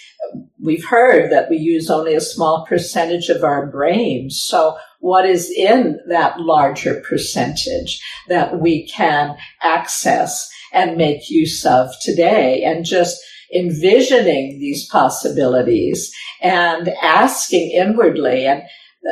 [0.62, 4.42] we've heard that we use only a small percentage of our brains.
[4.46, 11.90] So what is in that larger percentage that we can access and make use of
[12.02, 13.22] today and just
[13.54, 18.62] envisioning these possibilities and asking inwardly and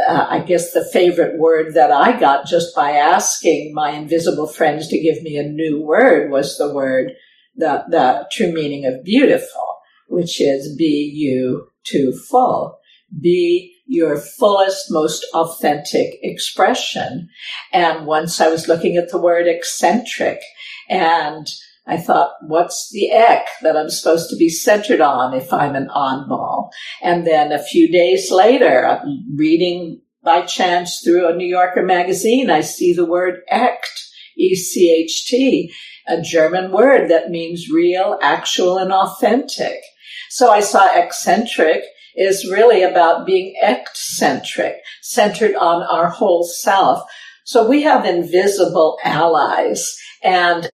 [0.08, 4.88] uh, I guess the favorite word that I got just by asking my invisible friends
[4.88, 7.12] to give me a new word was the word,
[7.56, 9.76] the, the true meaning of beautiful,
[10.08, 12.78] which is be you to full.
[13.20, 17.28] Be your fullest, most authentic expression.
[17.72, 20.40] And once I was looking at the word eccentric
[20.88, 21.46] and
[21.86, 25.88] I thought, what's the ek that I'm supposed to be centered on if I'm an
[25.88, 26.70] oddball?
[27.02, 32.50] And then a few days later, I'm reading by chance through a New Yorker magazine,
[32.50, 35.72] I see the word echt, E-C-H-T,
[36.06, 39.80] a German word that means real, actual, and authentic.
[40.30, 41.82] So I saw eccentric
[42.14, 47.02] is really about being eccentric, centered on our whole self.
[47.44, 50.70] So we have invisible allies and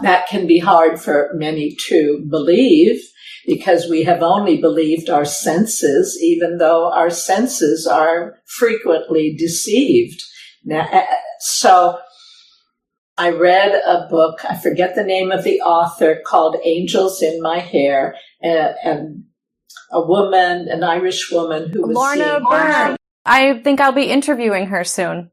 [0.00, 3.00] that can be hard for many to believe
[3.46, 10.22] because we have only believed our senses, even though our senses are frequently deceived.
[10.64, 11.06] Now, eh,
[11.40, 11.98] so
[13.18, 17.58] I read a book, I forget the name of the author, called Angels in My
[17.58, 19.24] Hair, and, and
[19.90, 22.96] a woman, an Irish woman who was Lorna Byrne.
[23.26, 25.31] I think I'll be interviewing her soon.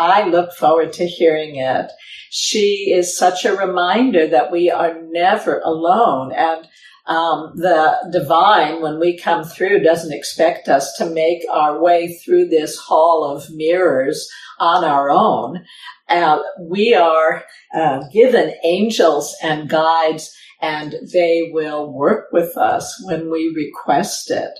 [0.00, 1.90] I look forward to hearing it.
[2.30, 6.32] She is such a reminder that we are never alone.
[6.32, 6.66] And
[7.06, 12.48] um, the divine, when we come through, doesn't expect us to make our way through
[12.48, 14.26] this hall of mirrors
[14.58, 15.64] on our own.
[16.08, 17.44] Uh, we are
[17.74, 24.52] uh, given angels and guides, and they will work with us when we request it.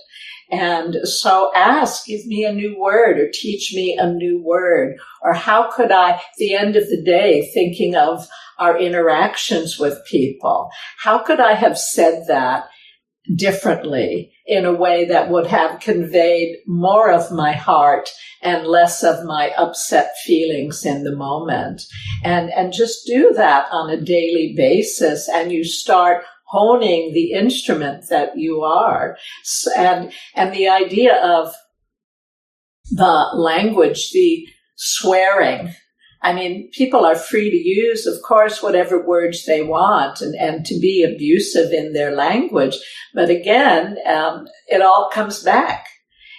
[0.51, 4.97] And so ask, give me a new word or teach me a new word.
[5.23, 8.27] Or how could I, at the end of the day, thinking of
[8.59, 12.65] our interactions with people, how could I have said that
[13.35, 18.09] differently in a way that would have conveyed more of my heart
[18.41, 21.83] and less of my upset feelings in the moment?
[22.25, 28.09] And, and just do that on a daily basis and you start honing the instrument
[28.09, 29.17] that you are.
[29.77, 31.53] And, and the idea of
[32.91, 34.45] the language, the
[34.75, 35.73] swearing,
[36.21, 40.65] I mean, people are free to use, of course, whatever words they want and, and
[40.65, 42.77] to be abusive in their language.
[43.13, 45.87] But again, um, it all comes back.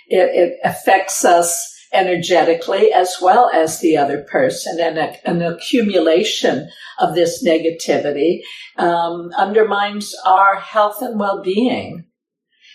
[0.08, 6.68] It, it, affects us energetically as well as the other person and a, an accumulation
[6.98, 8.40] of this negativity
[8.78, 12.04] um, undermines our health and well-being.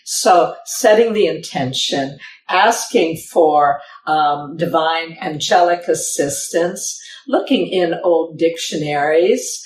[0.05, 6.97] So setting the intention, asking for um, divine angelic assistance,
[7.27, 9.61] looking in old dictionaries,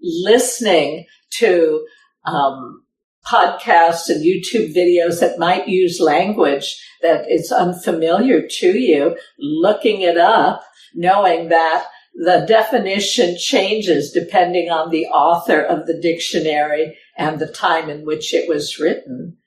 [0.00, 1.04] listening
[1.38, 1.84] to
[2.24, 2.81] um,
[3.26, 10.16] podcasts and YouTube videos that might use language that is unfamiliar to you, looking it
[10.16, 10.62] up,
[10.94, 17.88] knowing that the definition changes depending on the author of the dictionary and the time
[17.88, 19.38] in which it was written.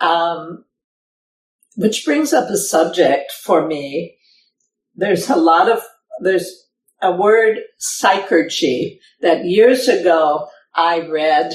[0.00, 0.64] Um,
[1.76, 4.16] which brings up a subject for me.
[4.94, 5.80] There's a lot of,
[6.20, 6.68] there's
[7.02, 11.52] a word psychergy that years ago I read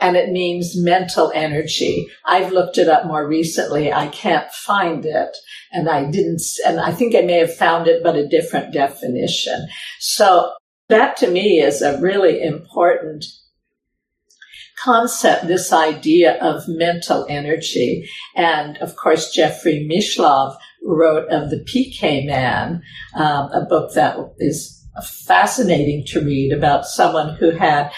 [0.00, 2.08] and it means mental energy.
[2.24, 3.92] I've looked it up more recently.
[3.92, 5.36] I can't find it.
[5.72, 9.68] And I didn't, and I think I may have found it, but a different definition.
[9.98, 10.52] So
[10.88, 13.24] that to me is a really important
[14.82, 18.08] concept, this idea of mental energy.
[18.36, 22.82] And of course, Jeffrey Mishlove wrote of the PK Man,
[23.14, 27.90] um, a book that is fascinating to read about someone who had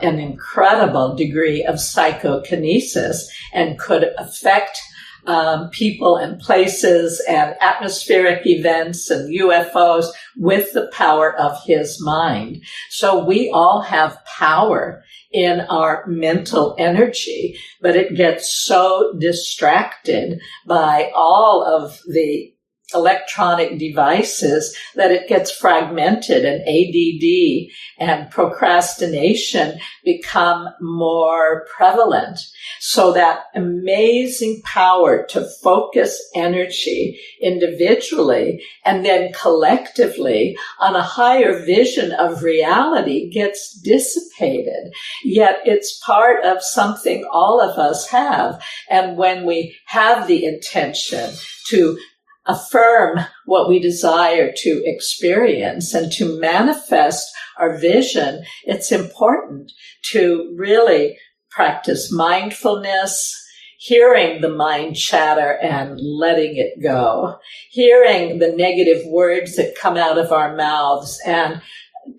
[0.00, 4.78] an incredible degree of psychokinesis and could affect
[5.26, 10.06] um, people and places and atmospheric events and UFOs
[10.36, 12.62] with the power of his mind.
[12.88, 15.02] So we all have power
[15.32, 22.52] in our mental energy, but it gets so distracted by all of the
[22.94, 32.38] electronic devices that it gets fragmented and ADD and procrastination become more prevalent.
[32.80, 42.12] So that amazing power to focus energy individually and then collectively on a higher vision
[42.12, 44.92] of reality gets dissipated.
[45.24, 48.62] Yet it's part of something all of us have.
[48.88, 51.30] And when we have the intention
[51.68, 51.98] to
[52.46, 59.72] affirm what we desire to experience and to manifest our vision, it's important
[60.12, 61.16] to really
[61.50, 63.36] practice mindfulness,
[63.78, 67.36] hearing the mind chatter and letting it go,
[67.70, 71.60] hearing the negative words that come out of our mouths and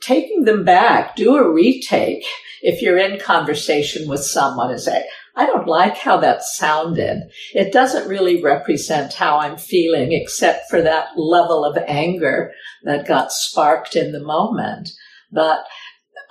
[0.02, 1.16] taking them back.
[1.16, 2.26] Do a retake
[2.62, 5.06] if you're in conversation with someone and say,
[5.36, 7.30] I don't like how that sounded.
[7.54, 12.52] It doesn't really represent how I'm feeling except for that level of anger
[12.84, 14.90] that got sparked in the moment.
[15.32, 15.66] But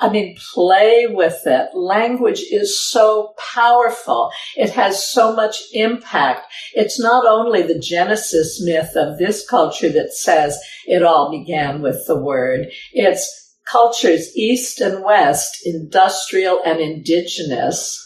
[0.01, 1.75] I mean, play with it.
[1.75, 4.31] Language is so powerful.
[4.57, 6.47] It has so much impact.
[6.73, 12.07] It's not only the Genesis myth of this culture that says it all began with
[12.07, 12.69] the word.
[12.93, 18.03] It's cultures east and west, industrial and indigenous,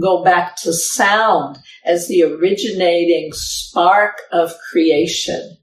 [0.00, 5.56] go back to sound as the originating spark of creation.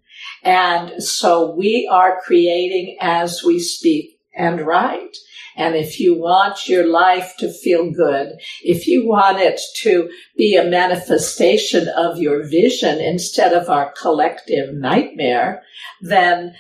[0.44, 5.18] And so we are creating as we speak and write.
[5.58, 10.56] And if you want your life to feel good, if you want it to be
[10.56, 15.62] a manifestation of your vision instead of our collective nightmare,
[16.02, 16.56] then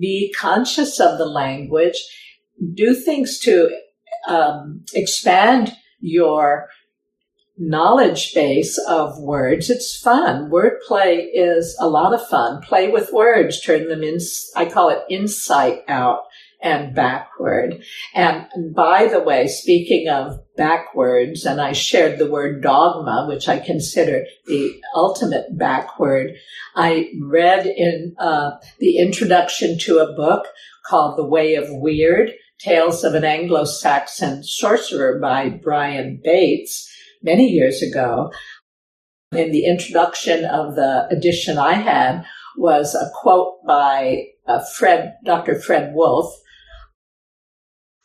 [0.00, 1.96] be conscious of the language,
[2.74, 3.76] do things to
[4.28, 6.68] um, expand your
[7.58, 9.70] knowledge base of words.
[9.70, 10.50] It's fun.
[10.50, 12.60] Wordplay is a lot of fun.
[12.62, 14.18] Play with words, turn them in,
[14.54, 16.24] I call it insight out
[16.62, 17.82] and backward.
[18.14, 23.58] And by the way, speaking of backwards, and I shared the word dogma, which I
[23.58, 26.32] consider the ultimate backward.
[26.74, 30.46] I read in uh, the introduction to a book
[30.86, 36.90] called The Way of Wyrd, Tales of an Anglo-Saxon Sorcerer by Brian Bates
[37.22, 38.32] many years ago.
[39.32, 42.24] In the introduction of the edition I had
[42.56, 45.60] was a quote by uh, Fred, Dr.
[45.60, 46.32] Fred Wolf,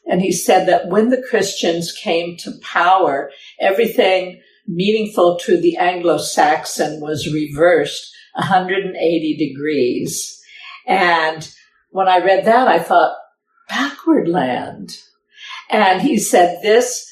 [0.06, 7.00] and he said that when the Christians came to power, everything meaningful to the Anglo-Saxon
[7.00, 10.40] was reversed 180 degrees.
[10.88, 11.50] And
[11.92, 13.16] when I read that, I thought,
[13.70, 14.98] backward land.
[15.70, 17.08] And he said, this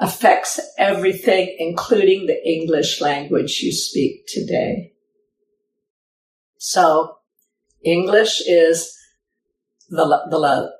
[0.00, 4.92] affects everything, including the English language you speak today.
[6.56, 7.16] So
[7.84, 8.92] English is
[9.90, 10.70] the, the,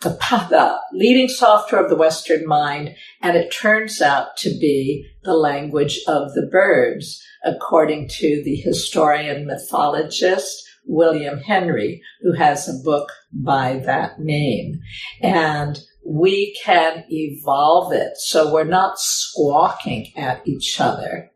[0.00, 0.10] the,
[0.50, 6.00] the leading software of the Western mind, and it turns out to be the language
[6.08, 13.80] of the birds, according to the historian mythologist William Henry, who has a book by
[13.86, 14.80] that name.
[15.22, 21.30] And we can evolve it so we're not squawking at each other.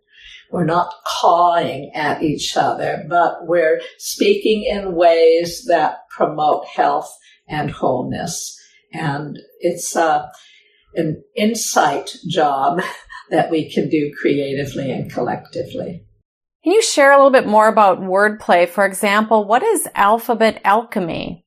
[0.51, 7.15] We're not cawing at each other, but we're speaking in ways that promote health
[7.47, 8.59] and wholeness.
[8.93, 10.27] And it's uh,
[10.95, 12.81] an insight job
[13.31, 16.05] that we can do creatively and collectively.
[16.65, 18.69] Can you share a little bit more about wordplay?
[18.69, 21.45] For example, what is alphabet alchemy?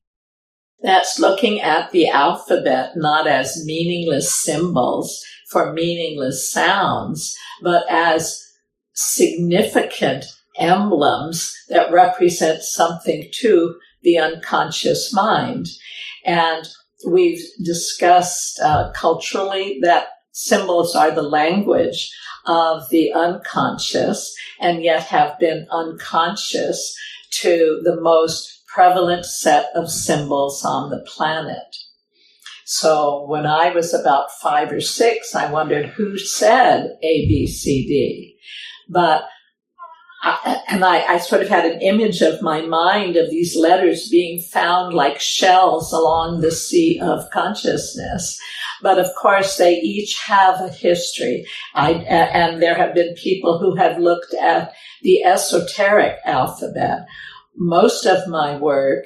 [0.82, 8.42] That's looking at the alphabet not as meaningless symbols for meaningless sounds, but as
[8.94, 10.24] significant
[10.58, 15.68] emblems that represent something to the unconscious mind.
[16.24, 16.68] And
[17.06, 22.10] we've discussed uh, culturally that symbols are the language
[22.46, 26.96] of the unconscious and yet have been unconscious
[27.30, 31.76] to the most prevalent set of symbols on the planet.
[32.64, 37.86] So when I was about five or six, I wondered who said A, B, C,
[37.86, 38.36] D.
[38.88, 39.24] But
[40.22, 44.08] I, and I, I, sort of had an image of my mind of these letters
[44.08, 48.40] being found like shells along the sea of consciousness.
[48.82, 51.44] But of course, they each have a history.
[51.74, 57.00] I, and there have been people who have looked at the esoteric alphabet.
[57.56, 59.04] Most of my work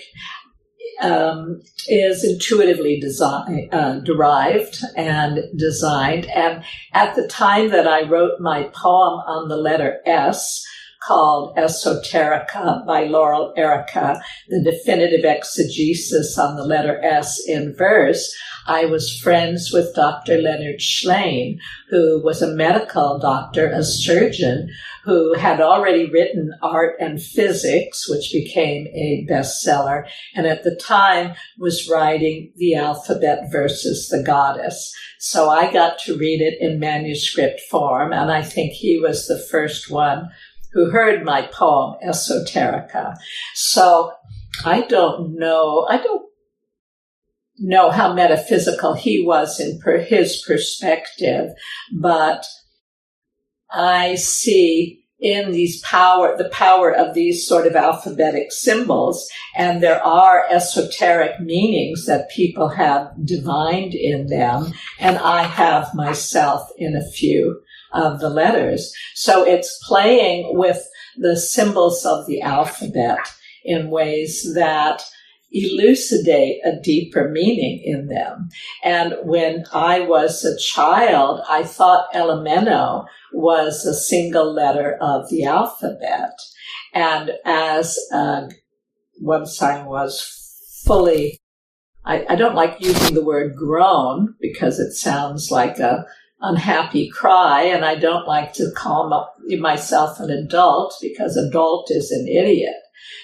[1.02, 6.26] um, is intuitively design, uh, derived and designed.
[6.26, 10.64] And at the time that I wrote my poem on the letter S,
[11.06, 18.34] called Esoterica by Laurel Airica, the definitive exegesis on the letter S in verse,
[18.66, 20.38] I was friends with Dr.
[20.38, 21.58] Leonard Shlain,
[21.90, 24.68] who was a medical doctor, a surgeon,
[25.04, 31.34] who had already written Art and Physics, which became a bestseller, and at the time
[31.58, 34.92] was writing The Alphabet versus the Goddess.
[35.20, 39.38] So I got to read it in manuscript form, and I think he was the
[39.38, 40.28] first one
[40.72, 43.16] who heard my poem, Esoterica.
[43.54, 44.12] So
[44.64, 46.25] I don't know, I don't
[47.58, 51.50] know how metaphysical he was in per his perspective,
[51.92, 52.46] but
[53.70, 59.26] I see in these power, the power of these sort of alphabetic symbols.
[59.56, 64.72] And there are esoteric meanings that people have divined in them.
[64.98, 68.92] And I have myself in a few of the letters.
[69.14, 70.86] So it's playing with
[71.16, 73.18] the symbols of the alphabet
[73.64, 75.02] in ways that
[75.64, 78.48] elucidate a deeper meaning in them.
[78.84, 85.44] And when I was a child, I thought Elemento was a single letter of the
[85.44, 86.32] alphabet.
[86.94, 88.48] And as uh,
[89.20, 91.38] once I was fully,
[92.04, 96.06] I, I don't like using the word grown because it sounds like a
[96.40, 102.28] unhappy cry, and I don't like to call myself an adult because adult is an
[102.28, 102.74] idiot.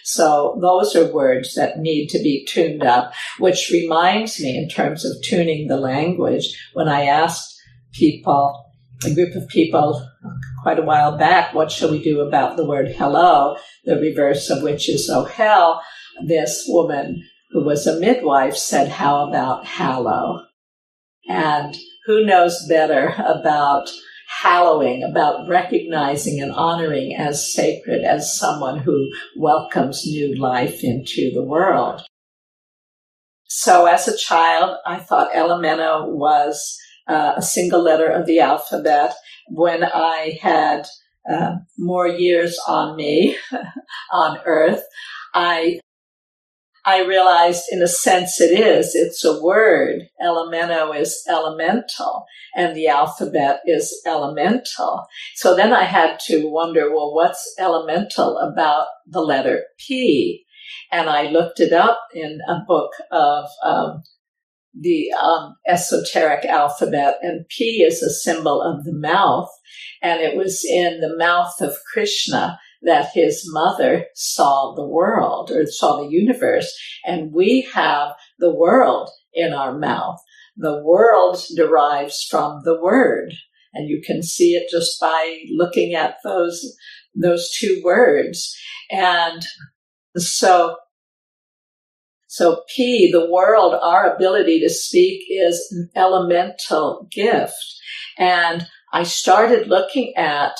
[0.04, 5.04] So those are words that need to be tuned up, which reminds me in terms
[5.04, 7.54] of tuning the language, when I asked
[7.92, 8.64] people,
[9.04, 10.06] a group of people
[10.62, 14.62] quite a while back, what shall we do about the word hello, the reverse of
[14.62, 15.82] which is oh hell,
[16.26, 20.44] this woman who was a midwife said, how about hallow?
[21.28, 23.90] And who knows better about
[24.40, 31.44] hallowing, about recognizing and honoring as sacred as someone who welcomes new life into the
[31.44, 32.02] world.
[33.44, 39.14] So as a child, I thought Elemento was uh, a single letter of the alphabet.
[39.48, 40.86] When I had
[41.30, 43.36] uh, more years on me
[44.12, 44.82] on earth,
[45.34, 45.80] I
[46.84, 48.94] I realized in a sense it is.
[48.94, 50.02] It's a word.
[50.20, 52.26] Elemento is elemental
[52.56, 55.06] and the alphabet is elemental.
[55.36, 60.44] So then I had to wonder, well, what's elemental about the letter P?
[60.90, 64.02] And I looked it up in a book of um,
[64.74, 69.50] the um, esoteric alphabet, and P is a symbol of the mouth,
[70.02, 75.66] and it was in the mouth of Krishna that his mother saw the world or
[75.66, 76.72] saw the universe,
[77.04, 80.18] and we have the world in our mouth.
[80.56, 83.32] The world derives from the word,
[83.72, 86.76] and you can see it just by looking at those
[87.14, 88.56] those two words.
[88.90, 89.42] And
[90.16, 90.76] so
[92.32, 97.54] so P, the world, our ability to speak is an elemental gift.
[98.16, 100.52] And I started looking at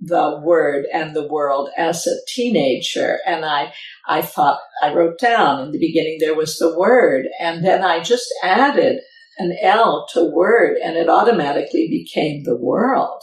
[0.00, 3.18] the word and the world as a teenager.
[3.26, 3.72] And I,
[4.06, 7.26] I thought, I wrote down in the beginning there was the word.
[7.40, 9.00] And then I just added
[9.38, 13.22] an L to word and it automatically became the world.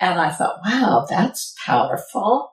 [0.00, 2.52] And I thought, wow, that's powerful.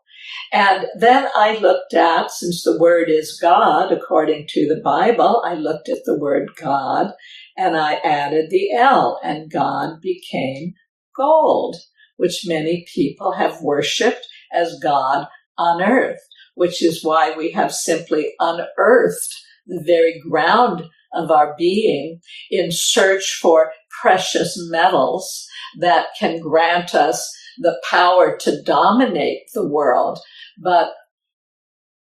[0.51, 5.53] And then I looked at, since the word is God, according to the Bible, I
[5.53, 7.13] looked at the word God
[7.57, 10.73] and I added the L and God became
[11.15, 11.77] gold
[12.17, 16.19] which many people have worshiped as God on earth,
[16.55, 22.19] which is why we have simply unearthed the very ground of our being
[22.51, 25.47] in search for precious metals
[25.79, 30.19] that can grant us the power to dominate the world.
[30.61, 30.91] But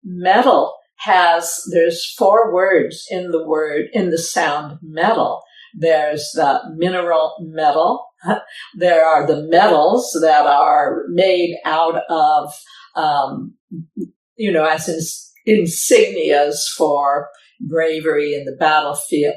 [0.03, 5.41] metal has, there's four words in the word, in the sound metal.
[5.73, 8.05] There's the mineral metal.
[8.75, 12.53] there are the medals that are made out of,
[12.95, 13.55] um,
[14.35, 14.99] you know, as in,
[15.47, 17.29] insignias for
[17.61, 19.35] bravery in the battlefield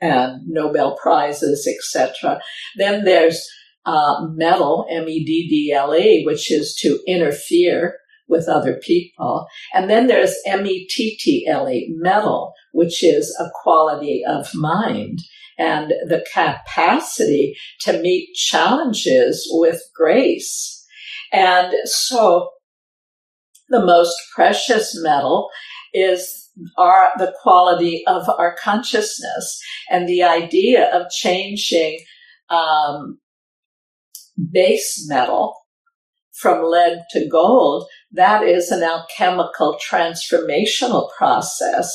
[0.00, 2.40] and Nobel prizes, etc.
[2.76, 3.46] Then there's
[3.86, 7.96] uh, meddle, M-E-D-D-L-E, which is to interfere
[8.28, 9.46] with other people.
[9.72, 15.20] And then there's M-E-T-T-L-E, mettle, which is a quality of mind
[15.58, 20.84] and the capacity to meet challenges with grace.
[21.32, 22.50] And so
[23.68, 25.48] the most precious metal
[25.92, 31.98] is our, the quality of our consciousness and the idea of changing
[32.48, 33.18] um,
[34.52, 35.54] base metal
[36.32, 41.90] from lead to gold, that is an alchemical transformational process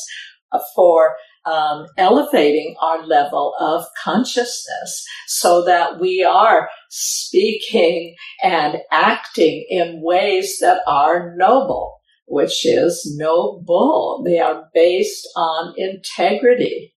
[0.75, 1.15] for
[1.45, 10.57] um, elevating our level of consciousness so that we are speaking and acting in ways
[10.59, 14.21] that are noble, which is noble.
[14.25, 16.93] They are based on integrity.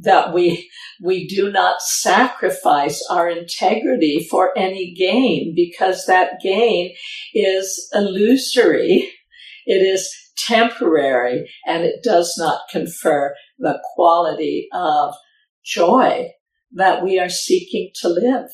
[0.00, 0.70] That we,
[1.02, 6.94] we do not sacrifice our integrity for any gain because that gain
[7.34, 9.12] is illusory.
[9.66, 10.10] It is
[10.46, 15.14] temporary and it does not confer the quality of
[15.64, 16.30] joy
[16.72, 18.48] that we are seeking to live.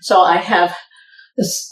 [0.00, 0.76] So I have
[1.36, 1.68] this,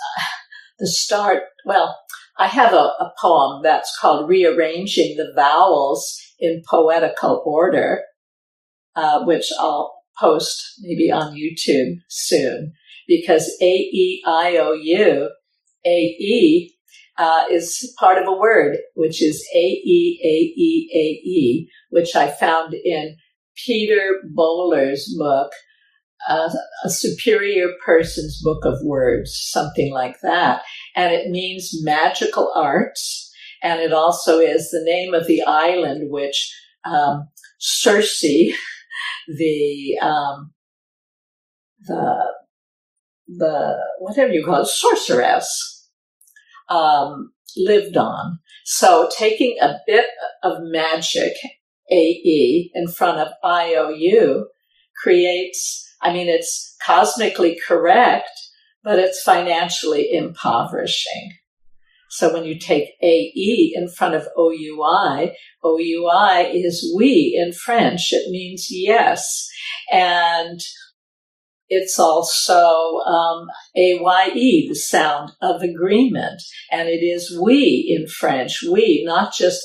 [0.78, 1.98] the start, well,
[2.38, 8.02] I have a, a poem that's called Rearranging the Vowels in Poetical Order,
[8.96, 12.72] uh, which I'll post maybe on YouTube soon
[13.06, 15.30] because A E I O U,
[15.84, 16.74] A E
[17.18, 20.08] uh, is part of a word, which is A-E-A-E-A-E,
[21.90, 23.16] which I found in
[23.64, 25.52] Peter Bowler's book,
[26.28, 26.50] uh,
[26.84, 30.62] A Superior Person's Book of Words, something like that.
[30.96, 33.30] And it means magical arts.
[33.62, 36.52] And it also is the name of the island which
[36.84, 38.20] um, Circe,
[39.28, 40.52] the, um,
[41.86, 42.32] the,
[43.28, 45.81] the, whatever you call it, sorceress,
[46.68, 48.38] um, lived on.
[48.64, 50.06] So taking a bit
[50.42, 51.34] of magic,
[51.90, 54.46] AE, in front of IOU
[55.02, 58.30] creates, I mean, it's cosmically correct,
[58.82, 61.32] but it's financially impoverishing.
[62.10, 65.34] So when you take AE in front of OUI,
[65.64, 68.12] OUI is we in French.
[68.12, 69.48] It means yes.
[69.90, 70.60] And
[71.74, 76.42] it's also um, AYE, the sound of agreement.
[76.70, 79.62] And it is we in French, we, not just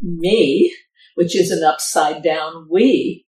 [0.00, 0.74] me,
[1.16, 3.26] which is an upside down we.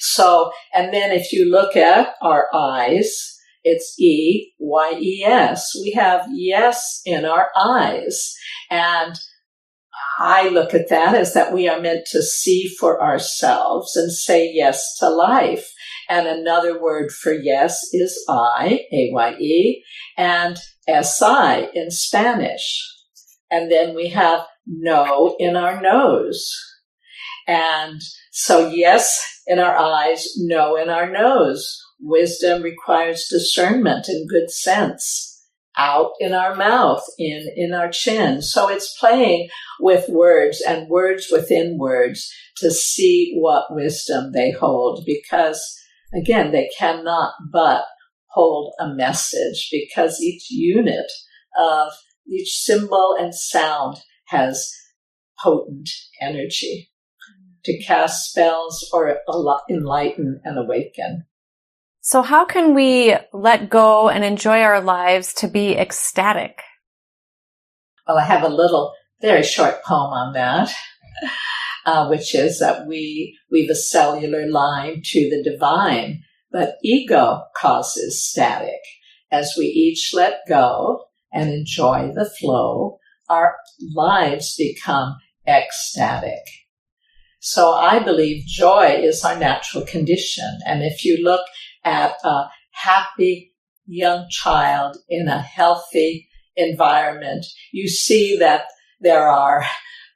[0.00, 5.76] So, and then if you look at our eyes, it's E Y E S.
[5.80, 8.34] We have yes in our eyes.
[8.68, 9.14] And
[10.18, 14.50] I look at that as that we are meant to see for ourselves and say
[14.52, 15.72] yes to life.
[16.08, 19.84] And another word for yes is I, A-Y-E,
[20.16, 22.82] and S-I in Spanish.
[23.50, 26.50] And then we have no in our nose.
[27.46, 28.00] And
[28.30, 31.78] so yes in our eyes, no in our nose.
[32.00, 35.28] Wisdom requires discernment and good sense
[35.76, 38.42] out in our mouth, in, in our chin.
[38.42, 39.48] So it's playing
[39.80, 45.77] with words and words within words to see what wisdom they hold because
[46.14, 47.84] again, they cannot but
[48.30, 51.10] hold a message because each unit
[51.58, 51.92] of
[52.26, 53.96] each symbol and sound
[54.26, 54.70] has
[55.42, 55.88] potent
[56.20, 56.90] energy
[57.64, 59.18] to cast spells or
[59.70, 61.24] enlighten and awaken.
[62.00, 66.62] So how can we let go and enjoy our lives to be ecstatic?
[68.06, 70.72] Well, I have a little, very short poem on that,
[71.88, 76.22] uh, which is that we weave a cellular line to the divine,
[76.52, 78.82] but ego causes static.
[79.32, 82.98] As we each let go and enjoy the flow,
[83.30, 83.56] our
[83.94, 85.16] lives become
[85.46, 86.44] ecstatic.
[87.40, 90.58] So I believe joy is our natural condition.
[90.66, 91.46] And if you look
[91.86, 93.54] at a happy
[93.86, 98.64] young child in a healthy environment, you see that
[99.00, 99.64] there are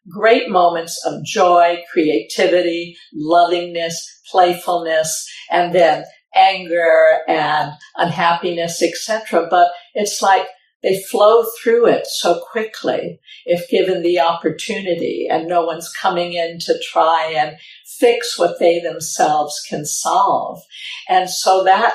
[0.09, 3.97] great moments of joy, creativity, lovingness,
[4.31, 9.47] playfulness, and then anger and unhappiness, etc.
[9.51, 10.47] But it's like
[10.83, 16.59] they flow through it so quickly if given the opportunity and no one's coming in
[16.61, 20.61] to try and fix what they themselves can solve.
[21.09, 21.95] And so that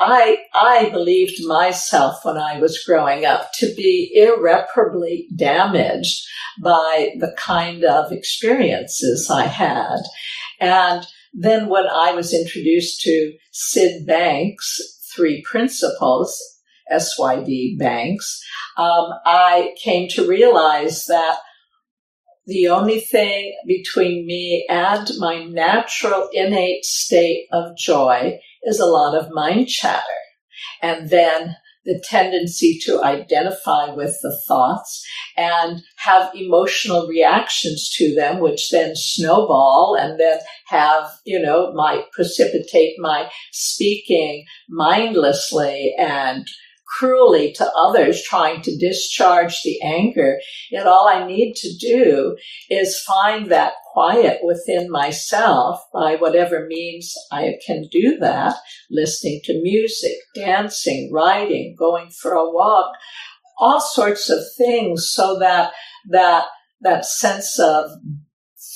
[0.00, 6.24] I, I believed myself when I was growing up to be irreparably damaged
[6.62, 9.98] by the kind of experiences I had.
[10.60, 14.80] And then when I was introduced to Syd Banks'
[15.14, 16.40] three principles,
[16.92, 18.40] SYD Banks,
[18.76, 21.38] um, I came to realize that
[22.46, 29.16] the only thing between me and my natural innate state of joy is a lot
[29.16, 30.02] of mind chatter.
[30.82, 35.06] And then the tendency to identify with the thoughts
[35.36, 42.10] and have emotional reactions to them, which then snowball and then have, you know, might
[42.12, 46.46] precipitate my speaking mindlessly and
[46.98, 50.38] cruelly to others trying to discharge the anger.
[50.70, 52.36] Yet all I need to do
[52.68, 58.54] is find that quiet within myself by whatever means I can do that,
[58.90, 62.92] listening to music, dancing, writing, going for a walk,
[63.58, 65.72] all sorts of things so that
[66.10, 66.46] that
[66.80, 67.90] that sense of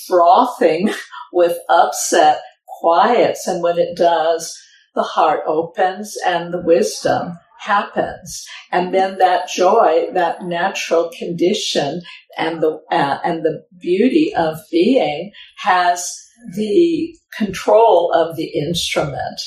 [0.09, 0.91] frothing
[1.33, 2.41] with upset
[2.81, 4.57] quiets and when it does
[4.95, 8.45] the heart opens and the wisdom happens.
[8.71, 12.03] And then that joy, that natural condition
[12.37, 16.11] and the, uh, and the beauty of being has
[16.55, 19.41] the control of the instrument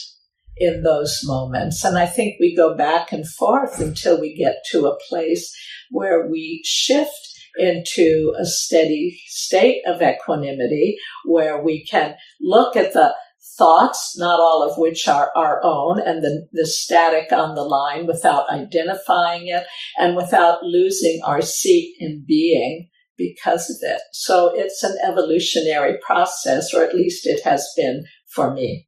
[0.57, 1.84] in those moments.
[1.84, 5.53] And I think we go back and forth until we get to a place
[5.91, 13.13] where we shift into a steady state of equanimity where we can look at the
[13.58, 18.08] thoughts, not all of which are our own, and the, the static on the line
[18.08, 19.66] without identifying it
[19.97, 24.01] and without losing our seat in being because of it.
[24.12, 28.88] So it's an evolutionary process, or at least it has been for me.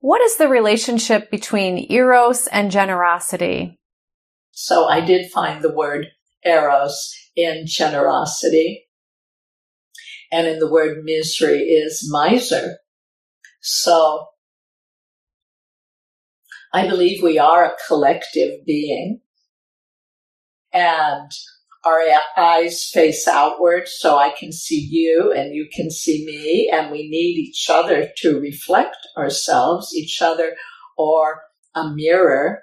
[0.00, 3.76] What is the relationship between eros and generosity?
[4.52, 6.06] So I did find the word
[6.44, 8.85] eros in generosity
[10.32, 12.78] and in the word misery is miser.
[13.60, 14.26] So
[16.72, 19.20] I believe we are a collective being
[20.72, 21.30] and
[21.84, 22.00] our
[22.36, 27.08] eyes face outward so I can see you and you can see me and we
[27.08, 30.56] need each other to reflect ourselves, each other
[30.98, 31.42] or
[31.74, 32.62] a mirror.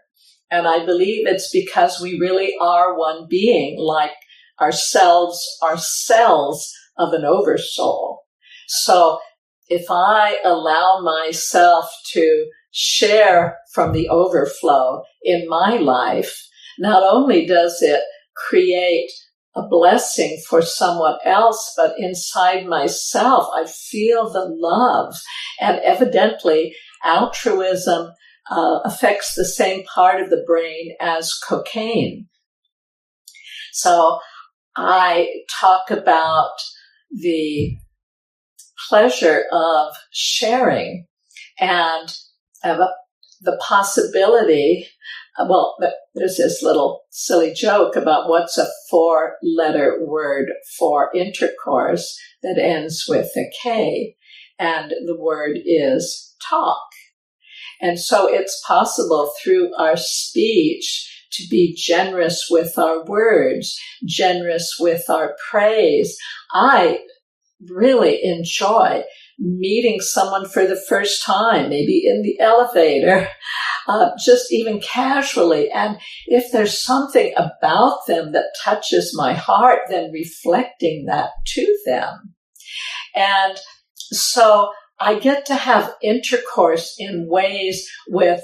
[0.52, 4.12] And I believe it's because we really are one being like
[4.60, 8.22] ourselves, our cells of an oversoul.
[8.68, 9.20] So
[9.68, 16.48] if I allow myself to share from the overflow in my life,
[16.80, 18.02] not only does it
[18.36, 19.12] create
[19.56, 25.16] a blessing for someone else, but inside myself, I feel the love.
[25.62, 28.12] And evidently, altruism
[28.50, 32.28] uh, affects the same part of the brain as cocaine.
[33.72, 34.20] So
[34.76, 35.30] I
[35.60, 36.52] talk about
[37.14, 37.78] the
[38.90, 41.06] pleasure of sharing
[41.60, 42.10] and
[42.64, 42.80] of
[43.42, 44.88] the possibility.
[45.38, 45.76] Uh, well,
[46.14, 53.06] there's this little silly joke about what's a four letter word for intercourse that ends
[53.08, 54.16] with a K.
[54.60, 56.84] And the word is talk.
[57.82, 65.10] And so it's possible through our speech to be generous with our words, generous with
[65.10, 66.18] our praise.
[66.52, 67.00] I
[67.70, 69.04] really enjoy
[69.40, 73.28] meeting someone for the first time, maybe in the elevator,
[73.88, 75.70] uh, just even casually.
[75.72, 82.36] And if there's something about them that touches my heart, then reflecting that to them.
[83.16, 83.58] And
[83.96, 88.44] so I get to have intercourse in ways with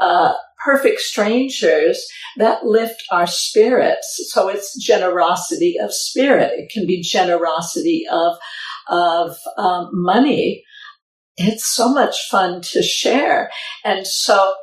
[0.00, 0.32] uh,
[0.64, 2.04] perfect strangers
[2.36, 4.28] that lift our spirits.
[4.30, 6.52] So it's generosity of spirit.
[6.58, 8.36] It can be generosity of
[8.88, 10.64] of um, money.
[11.36, 13.50] It's so much fun to share.
[13.84, 14.54] And so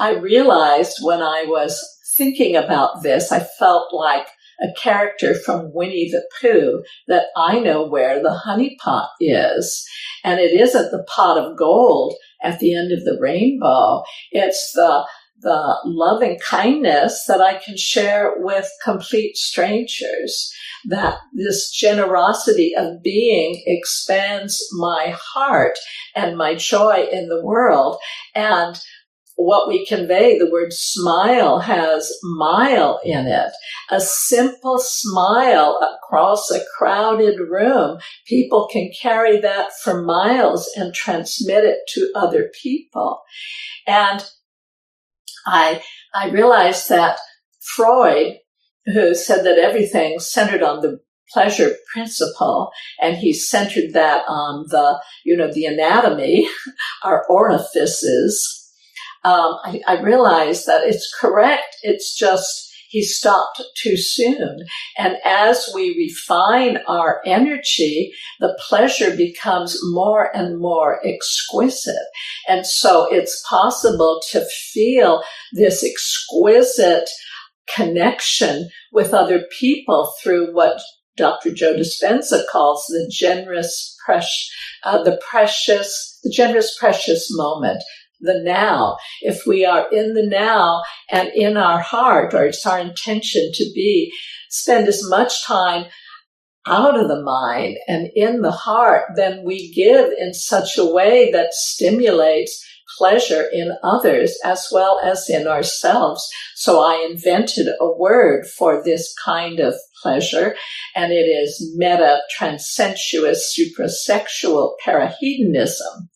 [0.00, 1.78] I realized when I was
[2.16, 4.26] thinking about this, I felt like
[4.62, 9.86] a character from Winnie the Pooh that I know where the honey pot is.
[10.22, 12.14] And it isn't the pot of gold
[12.44, 14.02] at the end of the rainbow.
[14.30, 15.04] It's the
[15.40, 20.52] the loving kindness that I can share with complete strangers.
[20.86, 25.78] That this generosity of being expands my heart
[26.14, 27.96] and my joy in the world.
[28.34, 28.78] And
[29.36, 33.50] what we convey, the word smile has mile in it.
[33.90, 37.98] A simple smile across a crowded room.
[38.26, 43.22] People can carry that for miles and transmit it to other people.
[43.86, 44.24] And
[45.46, 45.82] I,
[46.14, 47.18] I realized that
[47.60, 48.38] Freud,
[48.86, 51.00] who said that everything centered on the
[51.32, 52.70] pleasure principle,
[53.00, 56.46] and he centered that on the, you know, the anatomy,
[57.02, 58.63] our orifices.
[59.24, 61.76] Um, I, I realized that it's correct.
[61.82, 64.60] It's just he stopped too soon.
[64.96, 72.06] And as we refine our energy, the pleasure becomes more and more exquisite.
[72.48, 77.10] And so it's possible to feel this exquisite
[77.74, 80.80] connection with other people through what
[81.16, 81.52] Dr.
[81.52, 84.50] Joe Dispenza calls the generous, precious,
[84.84, 87.82] uh, the precious, the generous, precious moment
[88.20, 88.96] the now.
[89.22, 93.64] If we are in the now and in our heart, or it's our intention to
[93.74, 94.12] be,
[94.50, 95.86] spend as much time
[96.66, 101.30] out of the mind and in the heart, then we give in such a way
[101.32, 102.64] that stimulates
[102.96, 106.26] pleasure in others as well as in ourselves.
[106.54, 110.54] So I invented a word for this kind of pleasure,
[110.94, 116.08] and it is meta transensuous suprasexual parahedonism.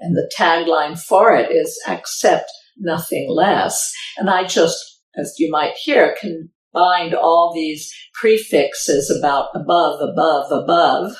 [0.00, 3.92] And the tagline for it is accept nothing less.
[4.18, 4.78] And I just,
[5.16, 11.16] as you might hear, combined all these prefixes about above, above, above.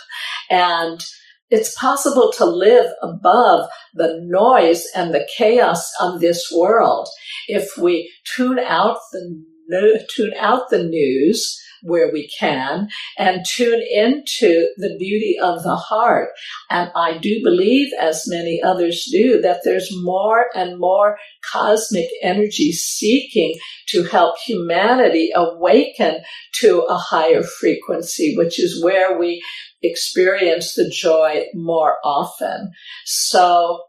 [0.51, 1.05] And
[1.51, 7.09] it's possible to live above the noise and the chaos of this world
[7.49, 14.69] if we tune out the tune out the news where we can and tune into
[14.77, 16.29] the beauty of the heart.
[16.69, 21.17] And I do believe, as many others do, that there's more and more
[21.53, 23.55] cosmic energy seeking
[23.89, 26.17] to help humanity awaken
[26.61, 29.43] to a higher frequency, which is where we
[29.83, 32.71] experience the joy more often.
[33.05, 33.83] So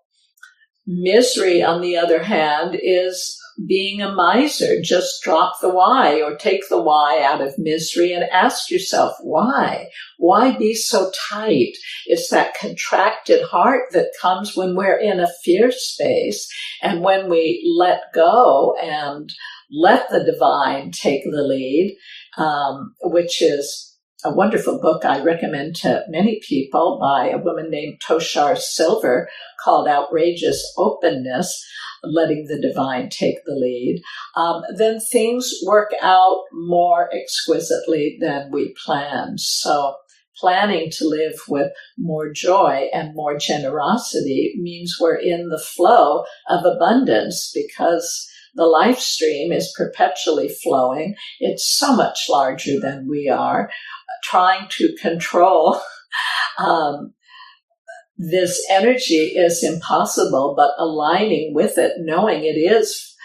[0.86, 4.82] misery, on the other hand, is being a miser.
[4.82, 9.88] Just drop the why or take the why out of misery and ask yourself, why?
[10.18, 11.74] Why be so tight?
[12.06, 16.48] It's that contracted heart that comes when we're in a fear space
[16.82, 19.32] and when we let go and
[19.72, 21.98] let the divine take the lead,
[22.38, 28.02] um, which is a wonderful book I recommend to many people by a woman named
[28.06, 29.30] Tosha Silver
[29.64, 31.64] called Outrageous Openness
[32.04, 34.02] letting the divine take the lead,
[34.36, 39.40] um, then things work out more exquisitely than we planned.
[39.40, 39.96] So
[40.38, 46.66] planning to live with more joy and more generosity means we're in the flow of
[46.66, 51.16] abundance because the life stream is perpetually flowing.
[51.40, 53.70] It's so much larger than we are.
[54.24, 55.80] Trying to control
[56.58, 57.14] um,
[58.18, 63.16] this energy is impossible, but aligning with it, knowing it is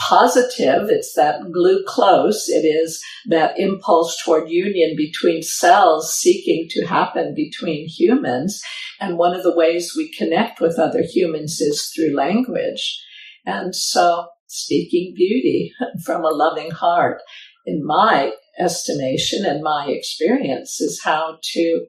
[0.00, 0.88] positive.
[0.88, 2.48] It's that glue close.
[2.48, 8.62] It is that impulse toward union between cells seeking to happen between humans.
[9.00, 13.00] And one of the ways we connect with other humans is through language.
[13.46, 15.72] And so speaking beauty
[16.04, 17.20] from a loving heart,
[17.66, 21.86] in my estimation and my experience, is how to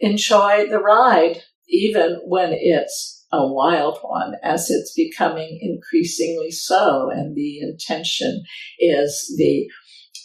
[0.00, 7.10] enjoy the ride, even when it's a wild one as it's becoming increasingly so.
[7.10, 8.42] And the intention
[8.78, 9.66] is the,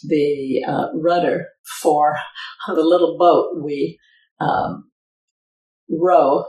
[0.04, 1.48] the uh, rudder
[1.80, 2.16] for
[2.66, 3.98] the little boat we
[4.40, 4.90] um,
[5.88, 6.44] row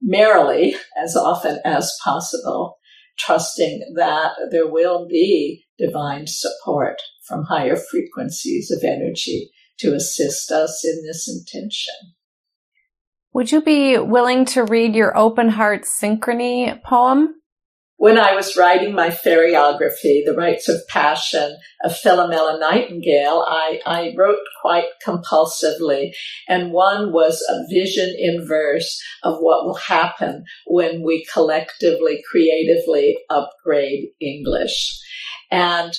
[0.00, 2.78] merrily as often as possible,
[3.18, 10.84] trusting that there will be divine support from higher frequencies of energy to assist us
[10.84, 11.94] in this intention.
[13.34, 17.34] Would you be willing to read your open heart synchrony poem?
[17.96, 24.12] When I was writing my fairyography, The Rites of Passion of Philomela Nightingale, I, I
[24.18, 26.10] wrote quite compulsively.
[26.48, 33.18] And one was a vision in verse of what will happen when we collectively, creatively
[33.30, 34.98] upgrade English.
[35.52, 35.96] And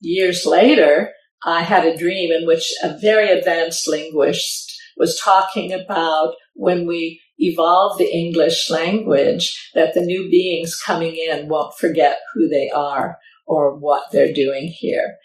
[0.00, 1.12] years later,
[1.44, 7.20] I had a dream in which a very advanced linguist was talking about when we
[7.38, 13.16] evolve the English language, that the new beings coming in won't forget who they are
[13.46, 15.16] or what they're doing here.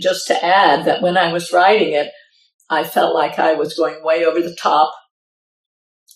[0.00, 2.10] Just to add that when I was writing it,
[2.68, 4.92] I felt like I was going way over the top,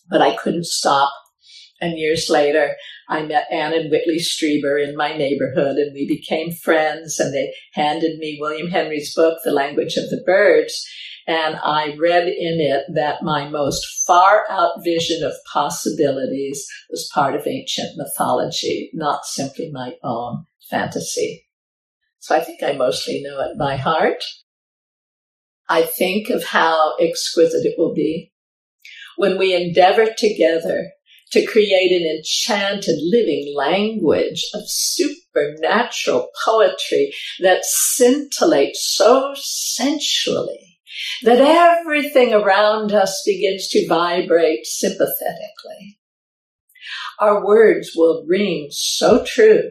[0.09, 1.13] but I couldn't stop.
[1.81, 2.75] And years later,
[3.11, 7.53] I met Anne and Whitley Strieber in my neighborhood and we became friends and they
[7.75, 10.89] handed me William Henry's book, The Language of the Birds.
[11.27, 17.35] And I read in it that my most far out vision of possibilities was part
[17.35, 21.49] of ancient mythology, not simply my own fantasy.
[22.21, 24.23] So I think I mostly know it by heart.
[25.69, 28.33] I think of how exquisite it will be
[29.17, 30.93] when we endeavor together
[31.33, 40.79] to create an enchanted living language of supernatural poetry that scintillates so sensually
[41.23, 45.99] that everything around us begins to vibrate sympathetically.
[47.21, 49.71] Our words will ring so true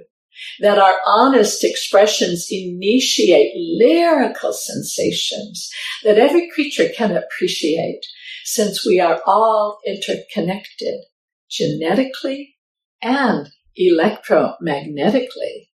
[0.61, 5.69] that our honest expressions initiate lyrical sensations
[6.03, 8.05] that every creature can appreciate
[8.45, 11.01] since we are all interconnected
[11.49, 12.55] genetically
[13.01, 15.69] and electromagnetically.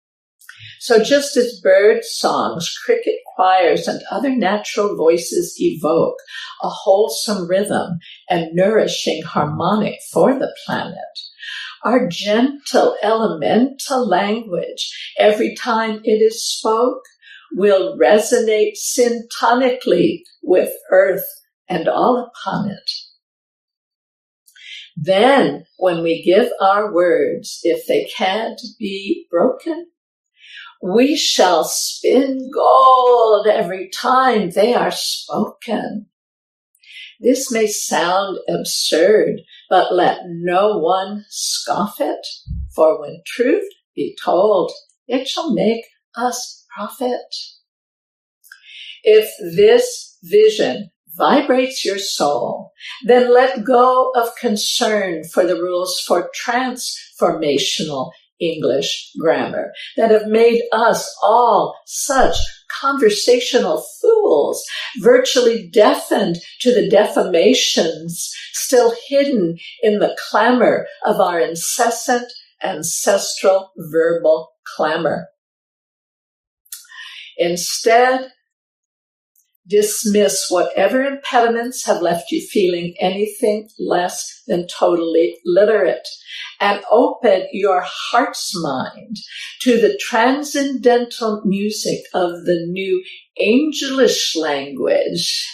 [0.79, 6.17] So just as bird songs, cricket choirs, and other natural voices evoke
[6.63, 7.99] a wholesome rhythm
[8.29, 10.97] and nourishing harmonic for the planet,
[11.83, 17.03] our gentle elemental language, every time it is spoke,
[17.53, 21.25] will resonate syntonically with earth
[21.67, 22.91] and all upon it.
[24.95, 29.87] Then, when we give our words, if they can't be broken,
[30.81, 36.07] we shall spin gold every time they are spoken.
[37.19, 42.25] This may sound absurd, but let no one scoff it,
[42.75, 44.71] for when truth be told,
[45.07, 45.85] it shall make
[46.15, 47.21] us profit.
[49.03, 52.71] If this vision vibrates your soul,
[53.03, 60.63] then let go of concern for the rules for transformational English grammar that have made
[60.71, 62.35] us all such
[62.81, 64.63] conversational fools,
[64.99, 72.31] virtually deafened to the defamations still hidden in the clamor of our incessant
[72.63, 75.27] ancestral verbal clamor.
[77.37, 78.31] Instead,
[79.71, 86.07] dismiss whatever impediments have left you feeling anything less than totally literate
[86.59, 89.15] and open your heart's mind
[89.61, 93.01] to the transcendental music of the new
[93.41, 95.47] angelish language.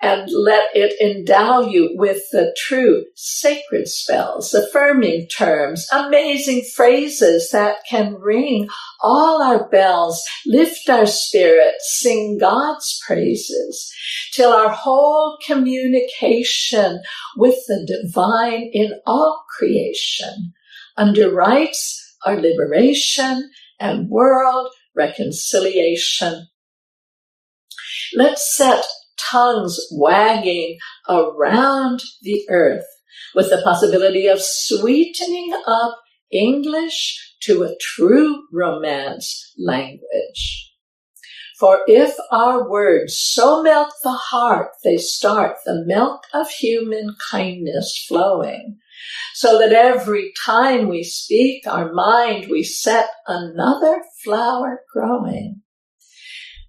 [0.00, 7.78] And let it endow you with the true sacred spells, affirming terms, amazing phrases that
[7.88, 8.68] can ring
[9.00, 13.92] all our bells, lift our spirits, sing God's praises,
[14.32, 17.00] till our whole communication
[17.36, 20.52] with the divine in all creation
[20.96, 23.50] underwrites our liberation
[23.80, 26.48] and world reconciliation.
[28.14, 28.84] Let's set
[29.18, 30.78] tongues wagging
[31.08, 32.86] around the earth
[33.34, 35.98] with the possibility of sweetening up
[36.30, 40.72] English to a true romance language.
[41.58, 48.04] For if our words so melt the heart, they start the milk of human kindness
[48.06, 48.78] flowing,
[49.34, 55.62] so that every time we speak our mind, we set another flower growing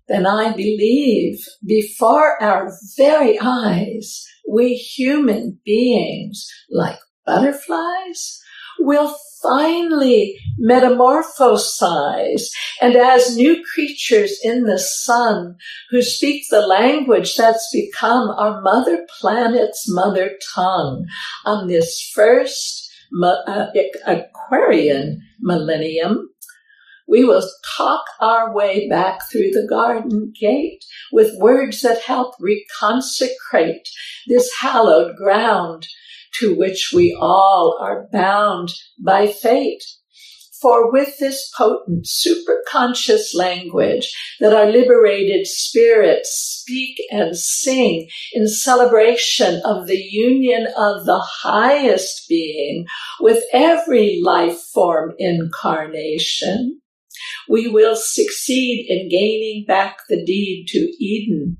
[0.10, 8.42] then I believe before our very eyes, we human beings, like butterflies,
[8.80, 12.48] will finally metamorphosize.
[12.82, 15.56] And as new creatures in the sun
[15.92, 21.06] who speak the language that's become our mother planet's mother tongue
[21.46, 22.90] on this first
[23.24, 23.68] uh,
[24.06, 26.30] Aquarian millennium
[27.10, 27.44] we will
[27.76, 33.88] talk our way back through the garden gate with words that help reconsecrate
[34.28, 35.88] this hallowed ground
[36.40, 38.70] to which we all are bound
[39.04, 39.84] by fate.
[40.62, 46.30] For with this potent superconscious language that our liberated spirits
[46.60, 52.86] speak and sing in celebration of the union of the highest being
[53.22, 56.79] with every life form incarnation,
[57.48, 61.58] we will succeed in gaining back the deed to Eden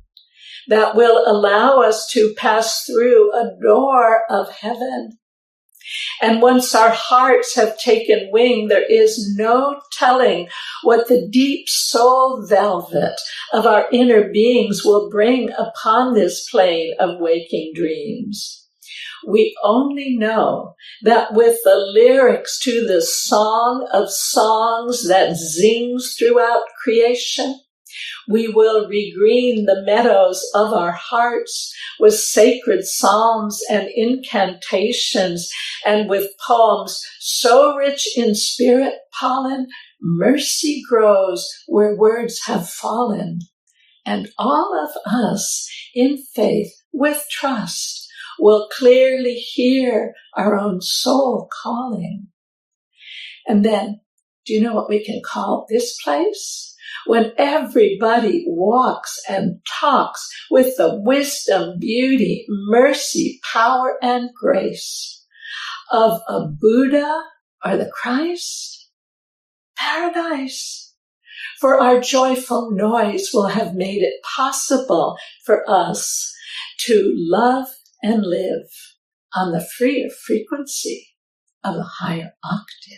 [0.68, 5.18] that will allow us to pass through a door of heaven.
[6.22, 10.48] And once our hearts have taken wing, there is no telling
[10.84, 13.20] what the deep soul velvet
[13.54, 18.69] of our inner beings will bring upon this plane of waking dreams.
[19.28, 26.64] We only know that with the lyrics to the song of songs that zings throughout
[26.84, 27.60] creation,
[28.28, 35.50] we will regreen the meadows of our hearts with sacred psalms and incantations
[35.86, 39.68] and with poems so rich in spirit pollen,
[40.02, 43.40] mercy grows where words have fallen.
[44.06, 47.99] And all of us in faith with trust
[48.40, 52.28] will clearly hear our own soul calling.
[53.48, 54.02] And then,
[54.46, 56.76] do you know what we can call this place?
[57.06, 65.26] When everybody walks and talks with the wisdom, beauty, mercy, power, and grace
[65.92, 67.24] of a Buddha
[67.66, 68.90] or the Christ,
[69.78, 70.94] paradise.
[71.60, 76.34] For our joyful noise will have made it possible for us
[76.86, 77.68] to love
[78.02, 78.70] and live
[79.36, 81.08] on the freer frequency
[81.64, 82.98] of a higher octave.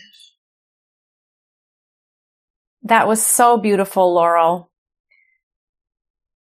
[2.83, 4.71] That was so beautiful, Laurel.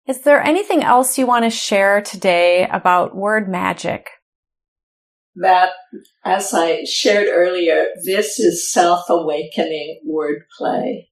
[0.07, 4.09] Is there anything else you want to share today about word magic?
[5.35, 5.71] That,
[6.25, 11.07] as I shared earlier, this is self-awakening wordplay.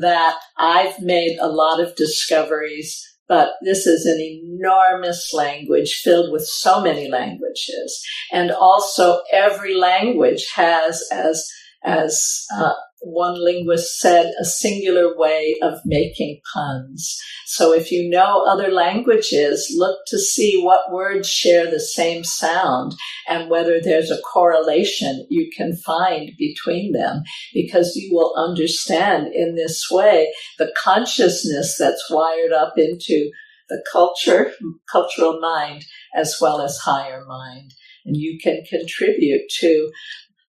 [0.00, 6.44] That I've made a lot of discoveries but this is an enormous language filled with
[6.44, 8.04] so many languages.
[8.32, 11.48] And also every language has, as,
[11.84, 17.18] as, uh, one linguist said, a singular way of making puns.
[17.46, 22.94] So if you know other languages, look to see what words share the same sound
[23.28, 27.22] and whether there's a correlation you can find between them
[27.54, 33.30] because you will understand in this way the consciousness that's wired up into
[33.68, 34.52] the culture,
[34.90, 37.72] cultural mind, as well as higher mind.
[38.04, 39.90] And you can contribute to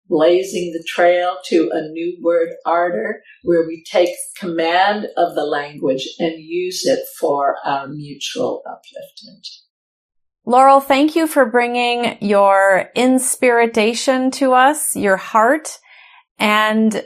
[0.09, 6.07] blazing the trail to a new word ardor where we take command of the language
[6.19, 9.47] and use it for our mutual upliftment.
[10.45, 15.77] Laurel, thank you for bringing your inspiration to us, your heart,
[16.39, 17.05] and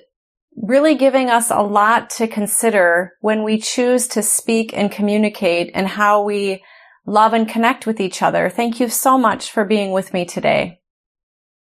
[0.56, 5.88] really giving us a lot to consider when we choose to speak and communicate and
[5.88, 6.64] how we
[7.06, 8.50] love and connect with each other.
[8.50, 10.80] Thank you so much for being with me today.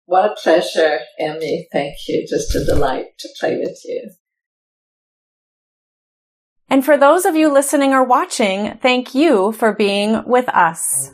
[0.05, 1.67] What a pleasure, Emmy.
[1.71, 2.25] Thank you.
[2.27, 4.11] Just a delight to play with you.
[6.69, 11.11] And for those of you listening or watching, thank you for being with us.